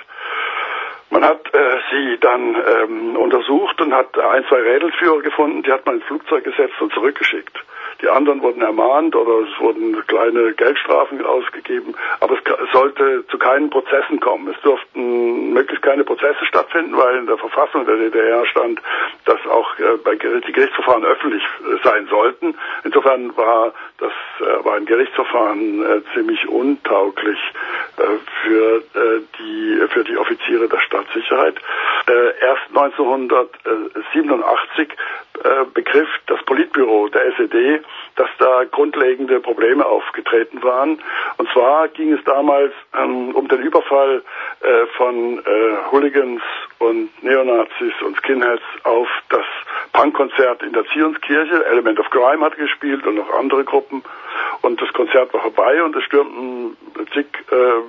[1.14, 1.60] Man hat äh,
[1.92, 6.44] sie dann ähm, untersucht und hat ein, zwei Rädelsführer gefunden, die hat man ins Flugzeug
[6.44, 7.64] gesetzt und zurückgeschickt.
[8.02, 13.70] Die anderen wurden ermahnt oder es wurden kleine Geldstrafen ausgegeben, aber es sollte zu keinen
[13.70, 14.54] Prozessen kommen.
[14.54, 18.82] Es durften möglichst keine Prozesse stattfinden, weil in der Verfassung der DDR stand,
[19.26, 22.56] dass auch äh, die Gerichtsverfahren öffentlich äh, sein sollten.
[22.84, 27.40] Insofern war das äh, war ein Gerichtsverfahren ziemlich untauglich
[28.44, 28.84] für
[29.40, 31.56] die für die Offiziere der Staatssicherheit.
[32.42, 34.90] Erst 1987
[35.74, 37.82] begriff das Politbüro der SED,
[38.16, 41.02] dass da grundlegende Probleme aufgetreten waren.
[41.38, 44.22] Und zwar ging es damals ähm, um den Überfall
[44.62, 45.44] äh, von äh,
[45.92, 46.44] Hooligans
[46.80, 49.46] und Neonazis und Skinheads auf das
[49.94, 51.66] Punkkonzert in der Zionskirche.
[51.66, 54.04] Element of Crime hat gespielt und noch andere Gruppen.
[54.62, 56.78] Und das Konzert war vorbei und es stürmten
[57.14, 57.82] zig äh,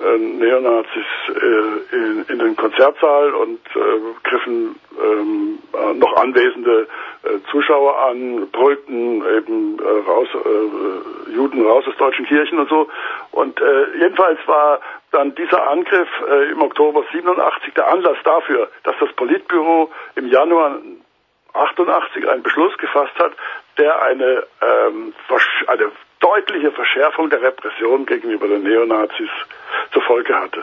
[0.00, 5.58] äh, Neonazis äh, in, in, den Konzertsaal und äh, griffen ähm,
[5.98, 6.88] noch anwesende
[7.22, 12.88] äh, Zuschauer an, brüllten eben äh, raus, äh, Juden raus aus deutschen Kirchen und so.
[13.32, 13.60] Und
[13.98, 14.80] jedenfalls war
[15.10, 16.08] dann dieser Angriff
[16.50, 20.78] im Oktober 87 der Anlass dafür, dass das Politbüro im Januar
[21.54, 23.32] 88 einen Beschluss gefasst hat,
[23.78, 25.14] der eine, ähm,
[25.66, 29.30] eine deutliche Verschärfung der Repression gegenüber den Neonazis
[29.92, 30.62] zur Folge hatte.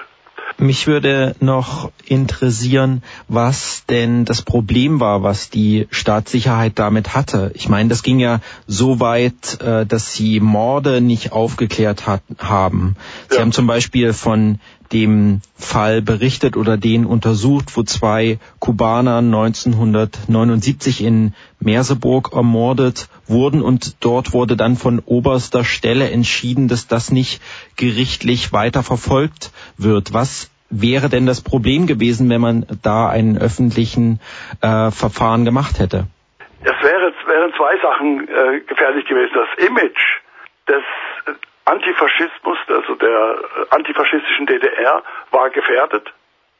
[0.57, 7.51] Mich würde noch interessieren, was denn das Problem war, was die Staatssicherheit damit hatte.
[7.53, 12.95] Ich meine, das ging ja so weit, äh, dass sie Morde nicht aufgeklärt hat, haben.
[13.29, 13.41] Sie ja.
[13.41, 14.59] haben zum Beispiel von
[14.91, 24.03] dem Fall berichtet oder den untersucht, wo zwei Kubaner 1979 in Merseburg ermordet wurden und
[24.03, 27.41] dort wurde dann von oberster Stelle entschieden, dass das nicht
[27.75, 30.13] gerichtlich weiter verfolgt wird.
[30.13, 34.19] Was wäre denn das Problem gewesen, wenn man da einen öffentlichen
[34.61, 36.07] äh, Verfahren gemacht hätte?
[36.61, 39.31] Es wäre, wären zwei Sachen äh, gefährlich gewesen.
[39.33, 40.19] Das Image
[40.67, 40.83] des
[41.69, 46.11] Antifaschismus, also der äh, antifaschistischen DDR, war gefährdet,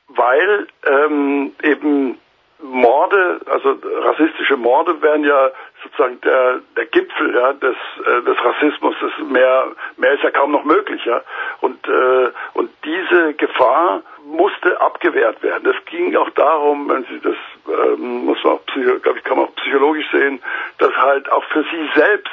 [0.08, 2.20] weil ähm, eben
[2.62, 5.50] Morde, also rassistische Morde wären ja
[5.82, 8.96] sozusagen der, der Gipfel ja, des, äh, des Rassismus.
[9.00, 11.04] Das mehr, mehr ist ja kaum noch möglich.
[11.06, 11.22] Ja?
[11.62, 15.74] Und, äh, und diese Gefahr musste abgewehrt werden.
[15.74, 17.38] Es ging auch darum, wenn Sie das,
[17.68, 18.66] ähm, muss man auch,
[19.02, 20.42] glaube ich, kann man auch psychologisch sehen,
[20.80, 22.30] dass halt auch für Sie selbst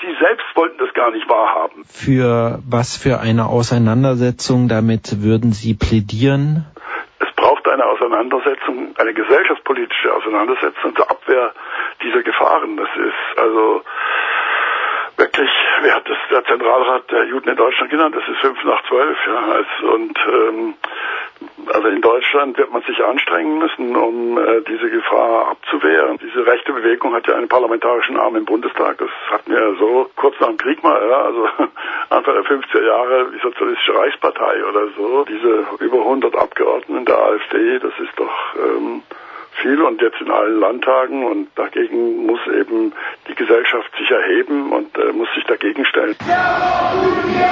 [0.00, 1.84] Sie selbst wollten das gar nicht wahrhaben.
[1.86, 6.66] Für was für eine Auseinandersetzung damit würden Sie plädieren?
[7.18, 11.52] Es braucht eine Auseinandersetzung, eine gesellschaftspolitische Auseinandersetzung zur Abwehr
[12.02, 12.76] dieser Gefahren.
[12.76, 13.82] Das ist also
[15.16, 15.50] wirklich,
[15.82, 18.14] wer hat das der Zentralrat der Juden in Deutschland genannt?
[18.14, 19.90] Das ist fünf nach zwölf, ja.
[19.94, 20.74] und ähm,
[21.86, 26.18] also in Deutschland wird man sich anstrengen müssen, um äh, diese Gefahr abzuwehren.
[26.18, 28.98] Diese rechte Bewegung hat ja einen parlamentarischen Arm im Bundestag.
[28.98, 31.48] Das hatten wir ja so kurz nach dem Krieg mal, ja, also
[32.10, 35.24] Anfang der 50er Jahre die Sozialistische Reichspartei oder so.
[35.24, 39.02] Diese über 100 Abgeordneten der AfD, das ist doch ähm,
[39.62, 42.92] viel und jetzt in allen Landtagen und dagegen muss eben
[43.28, 46.16] die Gesellschaft sich erheben und äh, muss sich dagegen stellen.
[46.28, 47.46] Ja,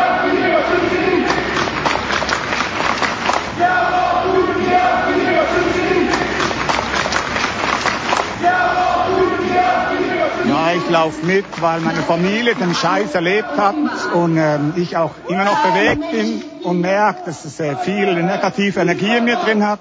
[10.75, 13.77] ich laufe mit, weil meine Familie den Scheiß erlebt hat
[14.13, 18.81] und ähm, ich auch immer noch bewegt bin und merke, dass es äh, viel negative
[18.81, 19.81] Energie in mir drin hat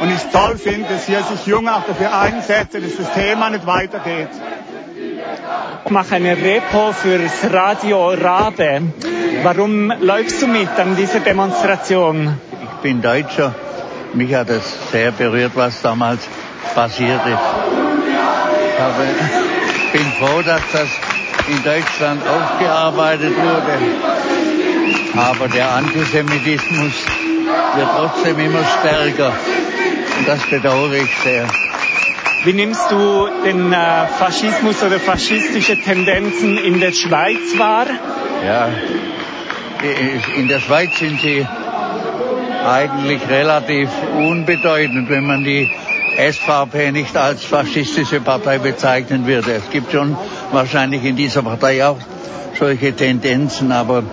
[0.00, 3.66] und ich toll finde, dass hier sich Junge auch dafür einsetzen, dass das Thema nicht
[3.66, 4.30] weitergeht.
[5.84, 8.82] Ich mache eine Repo fürs Radio Rabe.
[9.42, 12.38] Warum läufst du mit an dieser Demonstration?
[12.62, 13.54] Ich bin Deutscher.
[14.14, 16.26] Mich hat es sehr berührt, was damals
[16.74, 17.38] passiert ist.
[18.74, 19.51] Ich
[19.92, 20.88] bin froh, dass das
[21.48, 23.78] in Deutschland aufgearbeitet wurde.
[25.16, 26.92] Aber der Antisemitismus
[27.76, 29.32] wird trotzdem immer stärker.
[30.18, 31.46] Und das bedauere ich sehr.
[32.44, 37.86] Wie nimmst du den äh, Faschismus oder faschistische Tendenzen in der Schweiz wahr?
[38.44, 38.68] Ja,
[40.36, 41.46] in der Schweiz sind sie
[42.64, 45.70] eigentlich relativ unbedeutend, wenn man die
[46.16, 49.52] SVP nicht als faschistische Partei bezeichnen würde.
[49.52, 50.16] Es gibt schon
[50.50, 51.98] wahrscheinlich in dieser Partei auch
[52.58, 54.04] solche Tendenzen, aber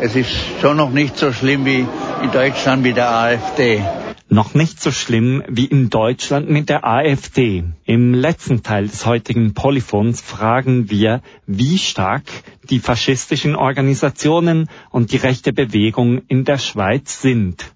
[0.00, 1.86] es ist schon noch nicht so schlimm wie
[2.22, 3.82] in Deutschland mit der AfD.
[4.28, 7.62] Noch nicht so schlimm wie in Deutschland mit der AfD.
[7.84, 12.24] Im letzten Teil des heutigen Polyphons fragen wir, wie stark
[12.68, 17.72] die faschistischen Organisationen und die rechte Bewegung in der Schweiz sind.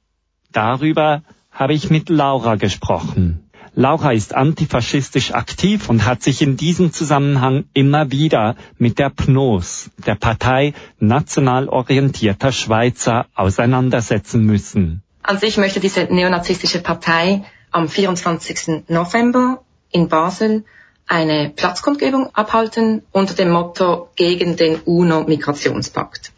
[0.51, 1.23] Darüber
[1.53, 3.48] habe ich mit Laura gesprochen.
[3.81, 9.91] Laura ist antifaschistisch aktiv und hat sich in diesem Zusammenhang immer wieder mit der PNOS,
[10.05, 15.05] der Partei national orientierter Schweizer, auseinandersetzen müssen.
[15.23, 18.89] An sich möchte diese neonazistische Partei am 24.
[18.89, 19.63] November
[19.93, 20.65] in Basel
[21.07, 26.33] eine Platzkundgebung abhalten unter dem Motto gegen den UNO-Migrationspakt.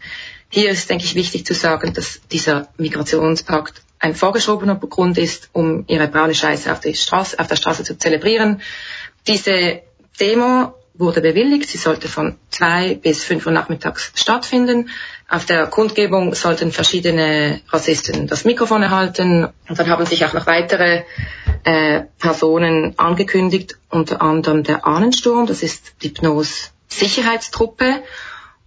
[0.50, 5.84] Hier ist, denke ich, wichtig zu sagen, dass dieser Migrationspakt ein vorgeschobener Grund ist, um
[5.86, 8.62] ihre braune Scheiße auf, Straße, auf der Straße zu zelebrieren.
[9.26, 9.82] Diese
[10.18, 11.68] Demo wurde bewilligt.
[11.68, 14.90] Sie sollte von zwei bis fünf Uhr nachmittags stattfinden.
[15.28, 19.48] Auf der Kundgebung sollten verschiedene Rassisten das Mikrofon erhalten.
[19.68, 21.04] Und dann haben sich auch noch weitere
[21.64, 28.02] äh, Personen angekündigt, unter anderem der Ahnensturm, das ist die Pnos Sicherheitstruppe.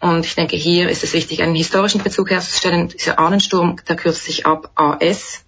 [0.04, 2.89] Und ich denke, hier ist es wichtig, einen historischen Bezug herzustellen.
[2.89, 5.45] Dieser Ahnensturm, der kürzt sich ab AS.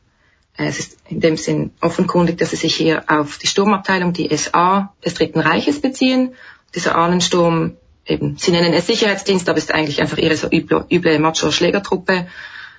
[0.56, 4.94] Es ist in dem Sinn offenkundig, dass sie sich hier auf die Sturmabteilung, die SA
[5.04, 6.36] des Dritten Reiches beziehen.
[6.74, 7.76] Dieser Ahnensturm,
[8.06, 12.28] eben, sie nennen es Sicherheitsdienst, aber es ist eigentlich einfach ihre so üble, üble Macho-Schlägertruppe.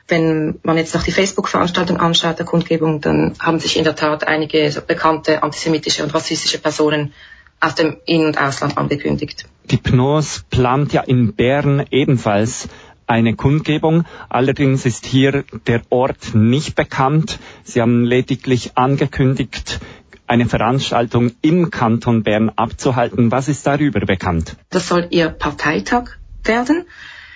[0.09, 4.27] Wenn man jetzt noch die Facebook-Veranstaltung anschaut, der Kundgebung, dann haben sich in der Tat
[4.27, 7.13] einige so bekannte antisemitische und rassistische Personen
[7.61, 9.45] aus dem In- und Ausland angekündigt.
[9.71, 12.69] Die PNOS plant ja in Bern ebenfalls
[13.09, 14.05] eine Kundgebung.
[14.29, 17.39] Allerdings ist hier der Ort nicht bekannt.
[17.65, 19.81] Sie haben lediglich angekündigt,
[20.29, 23.33] eine Veranstaltung im Kanton Bern abzuhalten.
[23.33, 24.57] Was ist darüber bekannt?
[24.71, 26.11] Das soll Ihr Parteitag
[26.45, 26.85] werden,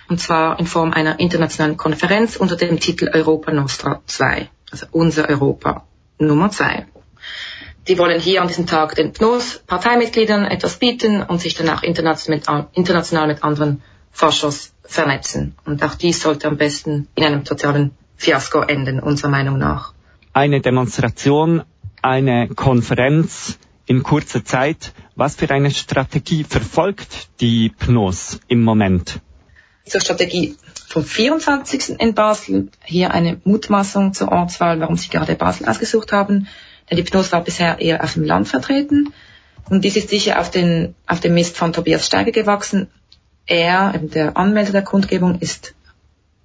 [0.09, 5.29] und zwar in Form einer internationalen Konferenz unter dem Titel Europa Nostra 2, also unser
[5.29, 5.85] Europa
[6.19, 6.87] Nummer 2.
[7.91, 12.77] Die wollen hier an diesem Tag den PNOS-Parteimitgliedern etwas bieten und sich danach international mit,
[12.77, 13.83] international mit anderen
[14.13, 15.57] Forschers vernetzen.
[15.65, 19.93] Und auch dies sollte am besten in einem totalen Fiasko enden, unserer Meinung nach.
[20.33, 21.65] Eine Demonstration,
[22.01, 24.93] eine Konferenz in kurzer Zeit.
[25.17, 29.19] Was für eine Strategie verfolgt die PNOS im Moment?
[29.85, 30.55] Zur Strategie
[30.87, 31.99] vom 24.
[31.99, 32.69] in Basel.
[32.85, 36.47] Hier eine Mutmaßung zur Ortswahl, warum Sie gerade Basel ausgesucht haben.
[36.93, 39.13] Die PNOS war bisher eher auf dem Land vertreten.
[39.69, 42.89] Und dies ist sicher auf, den, auf dem Mist von Tobias Steiger gewachsen.
[43.47, 45.75] Er, der Anmelder der Kundgebung, ist,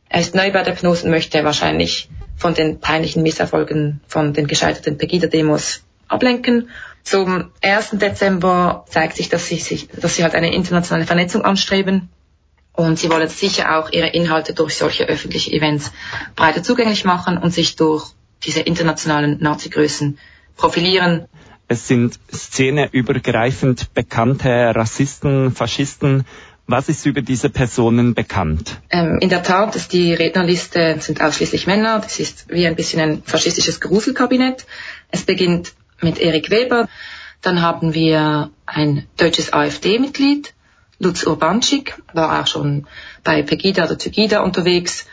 [0.09, 4.47] er ist neu bei der PNOS und möchte wahrscheinlich von den peinlichen Misserfolgen von den
[4.47, 6.69] gescheiterten Pegida-Demos ablenken.
[7.03, 7.91] Zum 1.
[7.93, 12.09] Dezember zeigt sich, dass sie, sich, dass sie halt eine internationale Vernetzung anstreben.
[12.73, 15.91] Und sie wollen sicher auch ihre Inhalte durch solche öffentliche Events
[16.35, 18.07] breiter zugänglich machen und sich durch
[18.43, 20.19] diese internationalen Nazi-Größen
[20.55, 21.27] profilieren.
[21.67, 26.25] Es sind szeneübergreifend bekannte Rassisten, Faschisten.
[26.67, 28.79] Was ist über diese Personen bekannt?
[28.89, 31.99] Ähm, in der Tat, dass die Rednerliste sind ausschließlich Männer.
[31.99, 34.65] Das ist wie ein bisschen ein faschistisches Gruselkabinett.
[35.11, 36.87] Es beginnt mit Erik Weber.
[37.41, 40.53] Dann haben wir ein deutsches AfD-Mitglied,
[40.97, 42.87] Lutz Urbanschik, war auch schon
[43.23, 45.05] bei Pegida oder Tygida unterwegs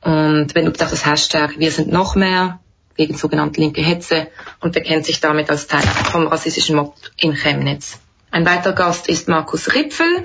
[0.00, 2.60] und benutzt auch das Hashtag Wir sind noch mehr
[2.96, 4.28] gegen sogenannte linke Hetze
[4.60, 7.98] und bekennt sich damit als Teil vom rassistischen Mob in Chemnitz.
[8.30, 10.22] Ein weiterer Gast ist Markus Ripfel.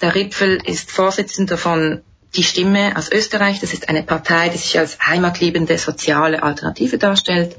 [0.00, 2.02] Der Ripfel ist Vorsitzender von
[2.34, 3.60] Die Stimme aus Österreich.
[3.60, 7.56] Das ist eine Partei, die sich als heimatliebende soziale Alternative darstellt.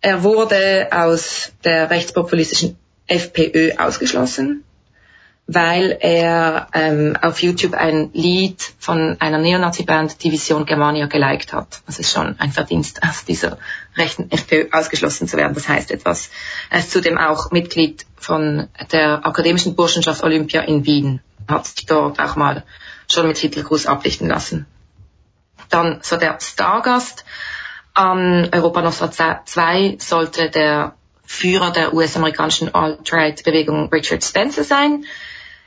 [0.00, 2.76] Er wurde aus der rechtspopulistischen
[3.06, 4.64] FPÖ ausgeschlossen
[5.46, 11.82] weil er ähm, auf YouTube ein Lied von einer Neonazi-Band Division Germania geliked hat.
[11.86, 13.58] Das ist schon ein Verdienst, aus dieser
[13.94, 15.54] rechten FPÖ ausgeschlossen zu werden.
[15.54, 16.30] Das heißt etwas.
[16.70, 21.20] Er ist zudem auch Mitglied von der Akademischen Burschenschaft Olympia in Wien.
[21.46, 22.64] Hat sich dort auch mal
[23.12, 24.64] schon mit Hitlergruß ablichten lassen.
[25.68, 27.26] Dann so der Stargast
[27.92, 30.94] an Europa Nostra 2 sollte der
[31.26, 35.04] Führer der US-amerikanischen Alt-Right-Bewegung Richard Spencer sein.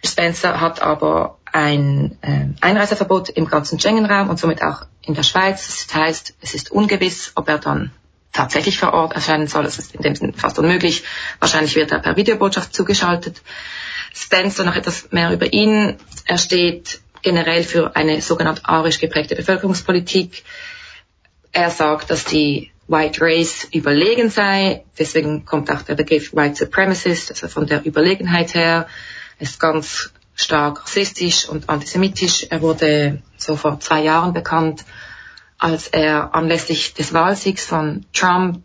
[0.04, 5.88] Spencer hat aber ein äh, Einreiseverbot im ganzen Schengen-Raum und somit auch in der Schweiz.
[5.88, 7.92] Das heißt, es ist ungewiss, ob er dann
[8.32, 9.66] tatsächlich vor Ort erscheinen soll.
[9.66, 11.04] Es ist in dem Sinne fast unmöglich.
[11.40, 13.42] Wahrscheinlich wird er per Videobotschaft zugeschaltet.
[14.14, 15.98] Spencer noch etwas mehr über ihn.
[16.26, 20.44] Er steht generell für eine sogenannte arisch geprägte Bevölkerungspolitik.
[21.52, 24.84] Er sagt, dass die White Race überlegen sei.
[24.98, 28.88] Deswegen kommt auch der Begriff White Supremacist, also von der Überlegenheit her.
[29.40, 32.48] Er ist ganz stark rassistisch und antisemitisch.
[32.50, 34.86] Er wurde so vor zwei Jahren bekannt,
[35.58, 38.64] als er anlässlich des Wahlsiegs von Trump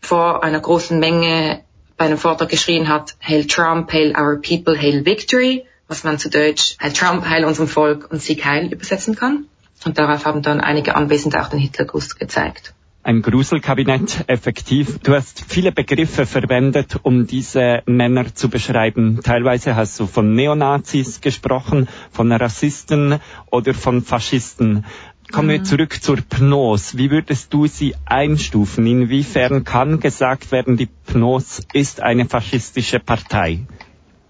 [0.00, 1.64] vor einer großen Menge
[1.96, 6.30] bei einem Vortrag geschrien hat, Hail Trump, Hail our people, Hail Victory, was man zu
[6.30, 9.46] Deutsch Hail Trump, Heil unserem Volk und Sieg Heil übersetzen kann.
[9.84, 14.98] Und darauf haben dann einige Anwesende auch den Hitlergruß gezeigt ein Gruselkabinett effektiv.
[14.98, 19.20] Du hast viele Begriffe verwendet, um diese Männer zu beschreiben.
[19.22, 23.20] Teilweise hast du von Neonazis gesprochen, von Rassisten
[23.50, 24.84] oder von Faschisten.
[25.32, 25.52] Kommen mhm.
[25.52, 26.96] wir zurück zur PNOS.
[26.98, 28.86] Wie würdest du sie einstufen?
[28.86, 33.60] Inwiefern kann gesagt werden, die PNOS ist eine faschistische Partei?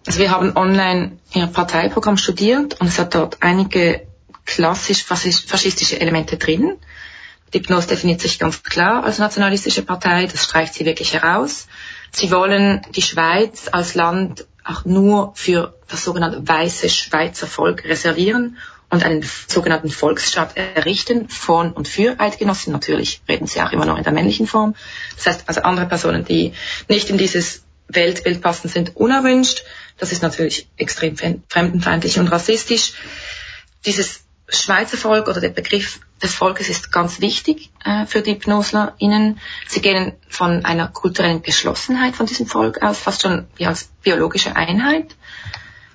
[0.06, 4.06] Also wir haben online ihr Parteiprogramm studiert und es hat dort einige
[4.44, 6.76] klassisch faschistische Elemente drin.
[7.52, 11.66] Die PNOS definiert sich ganz klar als nationalistische Partei, das streicht sie wirklich heraus.
[12.12, 18.58] Sie wollen die Schweiz als Land auch nur für das sogenannte weiße Schweizer Volk reservieren
[18.88, 22.72] und einen sogenannten Volksstaat errichten von und für Eidgenossen.
[22.72, 24.74] Natürlich reden sie auch immer noch in der männlichen Form.
[25.16, 26.52] Das heißt also andere Personen, die
[26.88, 29.64] nicht in dieses Weltbild passen, sind unerwünscht.
[29.98, 31.16] Das ist natürlich extrem
[31.48, 32.94] fremdenfeindlich und rassistisch.
[33.86, 39.40] Dieses Schweizer Volk oder der Begriff des Volkes ist ganz wichtig äh, für die HypnoslerInnen.
[39.66, 44.56] Sie gehen von einer kulturellen Geschlossenheit von diesem Volk aus, fast schon wie als biologische
[44.56, 45.16] Einheit.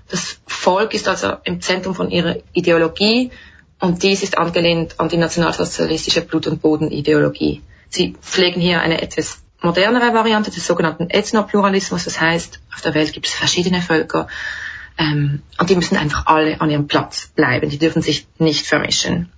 [0.09, 3.31] Das Volk ist also im Zentrum von ihrer Ideologie
[3.79, 7.61] und dies ist angelehnt an die nationalsozialistische Blut- und Bodenideologie.
[7.89, 12.05] Sie pflegen hier eine etwas modernere Variante des sogenannten Ethnopluralismus.
[12.05, 14.27] Das heißt, auf der Welt gibt es verschiedene Völker
[14.97, 17.69] ähm, und die müssen einfach alle an ihrem Platz bleiben.
[17.69, 19.31] Die dürfen sich nicht vermischen.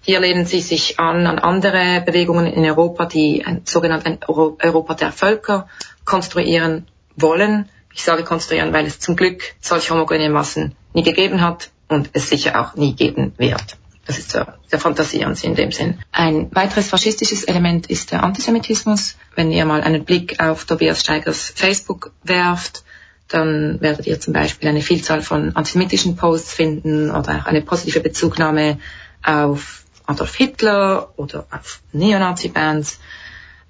[0.00, 5.12] Hier lehnen sie sich an an andere Bewegungen in Europa, die ein sogenanntes Europa der
[5.12, 5.68] Völker
[6.04, 6.86] konstruieren
[7.16, 7.68] wollen.
[7.92, 12.28] Ich sage konstruieren, weil es zum Glück solche homogene Massen nie gegeben hat und es
[12.28, 13.76] sicher auch nie geben wird.
[14.06, 15.98] Das ist der fantasieren Sie in dem Sinn.
[16.12, 19.16] Ein weiteres faschistisches Element ist der Antisemitismus.
[19.34, 22.84] Wenn ihr mal einen Blick auf Tobias Steigers Facebook werft,
[23.28, 28.00] dann werdet ihr zum Beispiel eine Vielzahl von antisemitischen Posts finden oder auch eine positive
[28.00, 28.78] Bezugnahme
[29.22, 33.00] auf Adolf Hitler oder auf Neonazi-Bands.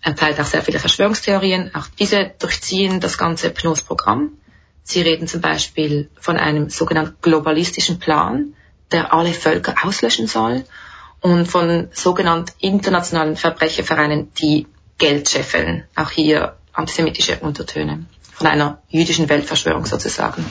[0.02, 1.74] Er teilt auch sehr viele Verschwörungstheorien.
[1.74, 4.32] Auch diese durchziehen das ganze PNOS-Programm.
[4.82, 8.54] Sie reden zum Beispiel von einem sogenannten globalistischen Plan,
[8.92, 10.64] der alle Völker auslöschen soll
[11.20, 14.66] und von sogenannten internationalen Verbrechervereinen, die
[14.98, 15.84] Geld scheffeln.
[15.96, 18.04] Auch hier antisemitische Untertöne
[18.36, 20.44] von einer jüdischen Weltverschwörung sozusagen.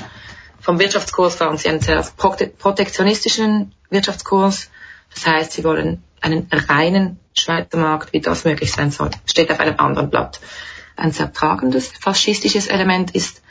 [0.60, 4.72] Vom Wirtschaftskurs fahren sie einen sehr protektionistischen Wirtschaftskurs.
[5.14, 9.60] Das heißt, sie wollen einen reinen Schweizer Markt, wie das möglich sein soll, steht auf
[9.60, 10.40] einem anderen Blatt.
[10.96, 13.44] Ein sehr tragendes faschistisches Element ist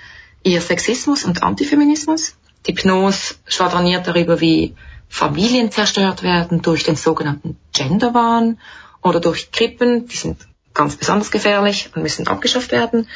[0.43, 2.35] ihr Sexismus und Antifeminismus.
[2.67, 4.75] Die PNOS schwadroniert darüber, wie
[5.09, 8.59] Familien zerstört werden durch den sogenannten Genderwahn
[9.01, 13.09] oder durch Krippen, die sind ganz besonders gefährlich und müssen abgeschafft werden.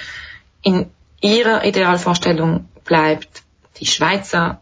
[0.63, 0.91] In
[1.21, 3.43] ihrer Idealvorstellung bleibt
[3.81, 4.61] die Schweizer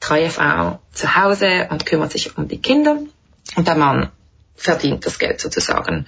[0.00, 2.98] treue Frau zu Hause und kümmert sich um die Kinder
[3.56, 4.10] und der Mann
[4.54, 6.06] verdient das Geld sozusagen.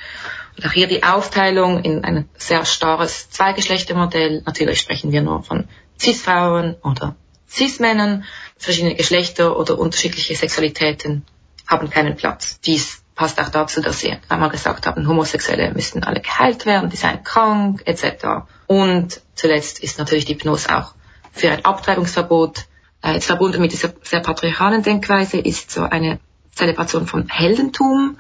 [0.57, 4.43] Und auch hier die Aufteilung in ein sehr starres Zweigeschlechtermodell.
[4.45, 7.15] Natürlich sprechen wir nur von Cis-Frauen oder
[7.49, 8.25] Cis-Männern.
[8.57, 11.25] Verschiedene Geschlechter oder unterschiedliche Sexualitäten
[11.67, 12.61] haben keinen Platz.
[12.61, 16.97] Dies passt auch dazu, dass sie einmal gesagt haben, Homosexuelle müssten alle geheilt werden, die
[16.97, 18.47] seien krank, etc.
[18.67, 20.95] Und zuletzt ist natürlich die Hypnose auch
[21.31, 22.65] für ein Abtreibungsverbot.
[23.03, 26.19] Äh, jetzt verbunden mit dieser sehr patriarchalen Denkweise ist so eine
[26.55, 28.17] Zelebration von Heldentum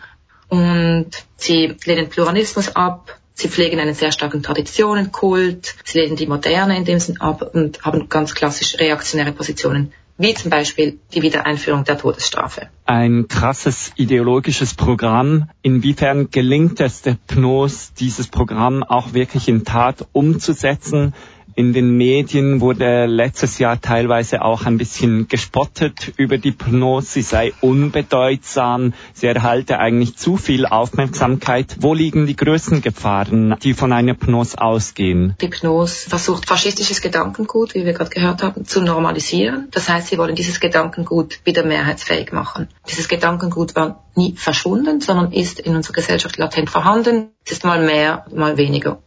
[0.49, 3.19] und sie lehnen Pluralismus ab.
[3.33, 5.77] Sie pflegen einen sehr starken Traditionenkult.
[5.83, 10.35] Sie lehnen die Moderne in dem Sinn ab und haben ganz klassisch reaktionäre Positionen wie
[10.35, 12.69] zum Beispiel die Wiedereinführung der Todesstrafe.
[12.85, 15.49] Ein krasses ideologisches Programm.
[15.63, 21.15] Inwiefern gelingt es der PNOS, dieses Programm auch wirklich in Tat umzusetzen?
[21.55, 27.23] In den Medien wurde letztes Jahr teilweise auch ein bisschen gespottet über die Hypnose, sie
[27.23, 31.77] sei unbedeutsam, sie erhalte eigentlich zu viel Aufmerksamkeit.
[31.81, 35.35] Wo liegen die größten Gefahren, die von einer Hypnose ausgehen?
[35.41, 39.69] Die Hypnose versucht faschistisches Gedankengut, wie wir gerade gehört haben, zu normalisieren.
[39.71, 42.69] Das heißt, sie wollen dieses Gedankengut wieder mehrheitsfähig machen.
[42.89, 47.31] Dieses Gedankengut war nie verschwunden, sondern ist in unserer Gesellschaft latent vorhanden.
[47.45, 49.03] Es ist mal mehr, mal weniger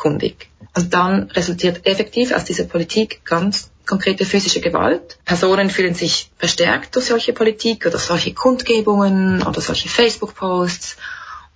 [0.00, 0.48] offenkundig.
[0.76, 5.18] Und dann resultiert effektiv aus dieser Politik ganz konkrete physische Gewalt.
[5.24, 10.96] Personen fühlen sich verstärkt durch solche Politik oder solche Kundgebungen oder solche Facebook-Posts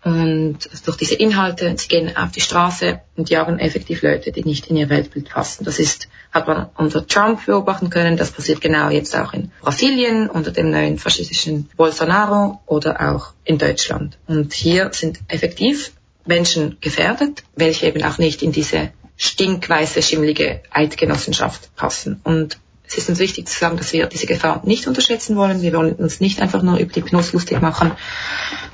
[0.05, 4.67] und durch diese Inhalte, sie gehen auf die Straße und jagen effektiv Leute, die nicht
[4.67, 5.65] in ihr Weltbild passen.
[5.65, 10.29] Das ist, hat man unter Trump beobachten können, das passiert genau jetzt auch in Brasilien
[10.29, 14.19] unter dem neuen faschistischen Bolsonaro oder auch in Deutschland.
[14.27, 15.93] Und hier sind effektiv
[16.27, 22.21] Menschen gefährdet, welche eben auch nicht in diese stinkweiße, schimmlige Eidgenossenschaft passen.
[22.25, 25.63] Und es ist uns wichtig zu sagen, dass wir diese Gefahr nicht unterschätzen wollen.
[25.63, 27.93] Wir wollen uns nicht einfach nur über die Hypnose lustig machen,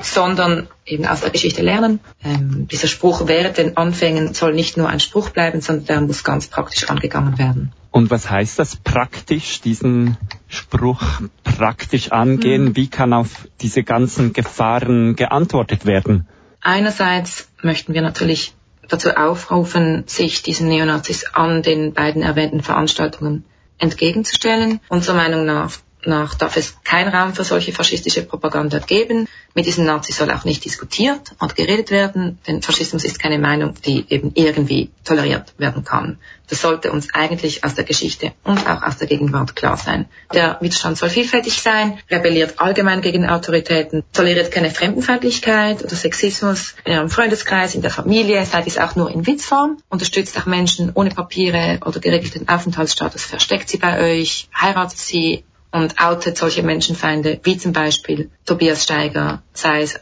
[0.03, 2.01] sondern eben aus der Geschichte lernen.
[2.25, 6.25] Ähm, dieser Spruch während den Anfängen soll nicht nur ein Spruch bleiben, sondern der muss
[6.25, 7.73] ganz praktisch angegangen werden.
[7.93, 10.17] Und was heißt das praktisch, diesen
[10.49, 11.03] Spruch
[11.45, 12.67] praktisch angehen?
[12.67, 12.77] Mhm.
[12.77, 13.29] Wie kann auf
[13.61, 16.27] diese ganzen Gefahren geantwortet werden?
[16.61, 18.55] Einerseits möchten wir natürlich
[18.89, 23.45] dazu aufrufen, sich diesen Neonazis an den beiden erwähnten Veranstaltungen
[23.79, 24.81] entgegenzustellen.
[24.89, 29.29] Unserer Meinung nach nach darf es keinen Raum für solche faschistische Propaganda geben.
[29.55, 33.75] Mit diesen Nazis soll auch nicht diskutiert und geredet werden, denn Faschismus ist keine Meinung,
[33.85, 36.19] die eben irgendwie toleriert werden kann.
[36.49, 40.07] Das sollte uns eigentlich aus der Geschichte und auch aus der Gegenwart klar sein.
[40.33, 46.93] Der Widerstand soll vielfältig sein, rebelliert allgemein gegen Autoritäten, toleriert keine Fremdenfeindlichkeit oder Sexismus in
[46.93, 51.11] ihrem Freundeskreis, in der Familie, sei dies auch nur in Witzform, unterstützt auch Menschen ohne
[51.11, 57.57] Papiere oder geregelten Aufenthaltsstatus, versteckt sie bei euch, heiratet sie, und outet solche Menschenfeinde, wie
[57.57, 60.01] zum Beispiel Tobias Steiger, sei es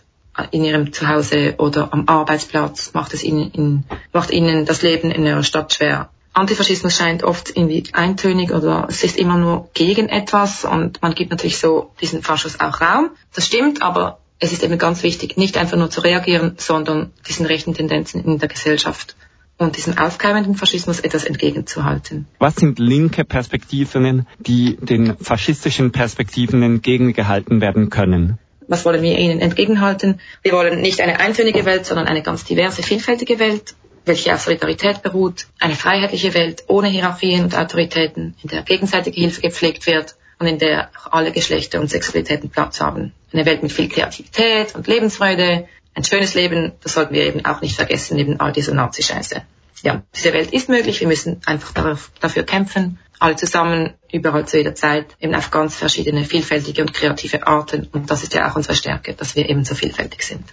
[0.50, 5.26] in ihrem Zuhause oder am Arbeitsplatz, macht es ihnen, in, macht ihnen das Leben in
[5.26, 6.10] ihrer Stadt schwer.
[6.32, 11.30] Antifaschismus scheint oft irgendwie eintönig oder es ist immer nur gegen etwas und man gibt
[11.30, 13.10] natürlich so diesen Faschus auch Raum.
[13.34, 17.44] Das stimmt, aber es ist eben ganz wichtig, nicht einfach nur zu reagieren, sondern diesen
[17.44, 19.16] rechten Tendenzen in der Gesellschaft
[19.58, 22.26] und diesem aufkeimenden Faschismus etwas entgegenzuhalten.
[22.38, 28.38] Was sind linke Perspektiven, die den faschistischen Perspektiven entgegengehalten werden können?
[28.68, 30.20] Was wollen wir ihnen entgegenhalten?
[30.42, 35.02] Wir wollen nicht eine eintönige Welt, sondern eine ganz diverse, vielfältige Welt, welche auf Solidarität
[35.02, 40.46] beruht, eine freiheitliche Welt ohne Hierarchien und Autoritäten, in der gegenseitige Hilfe gepflegt wird und
[40.46, 43.12] in der auch alle Geschlechter und Sexualitäten Platz haben.
[43.32, 45.66] Eine Welt mit viel Kreativität und Lebensfreude,
[45.98, 49.42] ein schönes Leben, das sollten wir eben auch nicht vergessen, neben all dieser Nazi-Scheiße.
[49.82, 54.58] Ja, diese Welt ist möglich, wir müssen einfach darauf, dafür kämpfen, alle zusammen, überall zu
[54.58, 57.88] jeder Zeit, eben auf ganz verschiedene, vielfältige und kreative Arten.
[57.92, 60.44] Und das ist ja auch unsere Stärke, dass wir eben so vielfältig sind.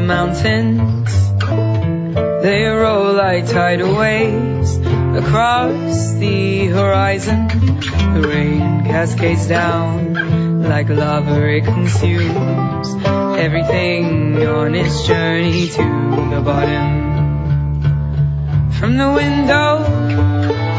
[0.00, 1.12] Mountains.
[2.42, 7.48] They roll like tidal waves across the horizon.
[8.14, 11.46] The rain cascades down like lava.
[11.48, 12.88] It consumes
[13.38, 15.82] everything on its journey to
[16.32, 17.12] the bottom.
[18.72, 19.84] From the window,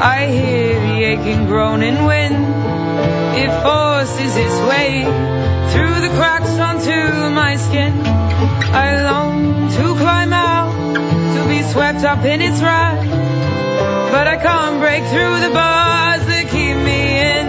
[0.02, 2.44] I hear the aching groaning wind.
[3.38, 7.94] It forces its way through the cracks onto my skin.
[8.04, 10.74] I long to climb out,
[11.36, 13.04] to be swept up in its wrath.
[14.12, 17.02] But I can't break through the bars that keep me
[17.34, 17.48] in.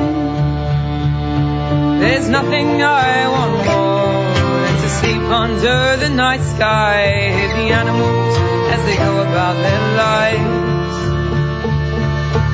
[2.00, 4.22] There's nothing I want more
[4.64, 7.32] than to sleep under the night sky.
[7.36, 8.36] Hear the animals
[8.74, 10.74] as they go about their lives.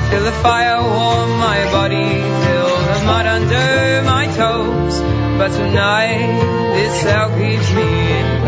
[0.09, 2.09] Feel the fire warm my body,
[2.43, 5.10] feel the mud under my toes.
[5.37, 8.41] But tonight, this cell keeps me in.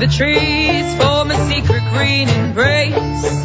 [0.00, 3.43] The trees form a secret green embrace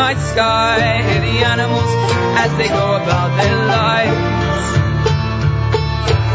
[0.00, 1.90] night sky, hear the animals
[2.42, 4.62] as they go about their lives.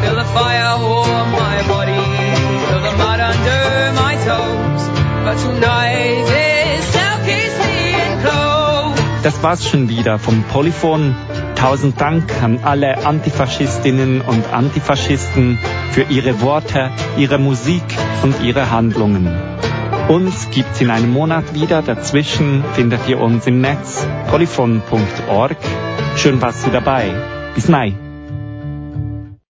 [0.01, 2.03] Feel the fire warm my body,
[2.65, 3.63] feel the mud under
[4.03, 4.83] my toes,
[5.25, 6.85] but tonight is
[7.27, 9.23] keeps me enclosed.
[9.23, 11.15] Das war's schon wieder vom Polyphon.
[11.55, 15.57] Tausend Dank an alle Antifaschistinnen und Antifaschisten
[15.91, 17.87] für ihre Worte, ihre Musik
[18.21, 19.54] und ihre Handlungen.
[20.07, 21.81] Uns gibt's in einem Monat wieder.
[21.81, 25.57] Dazwischen findet ihr uns im Netz polyphon.org.
[26.15, 27.11] Schön warst du dabei.
[27.55, 27.95] Bis Mai.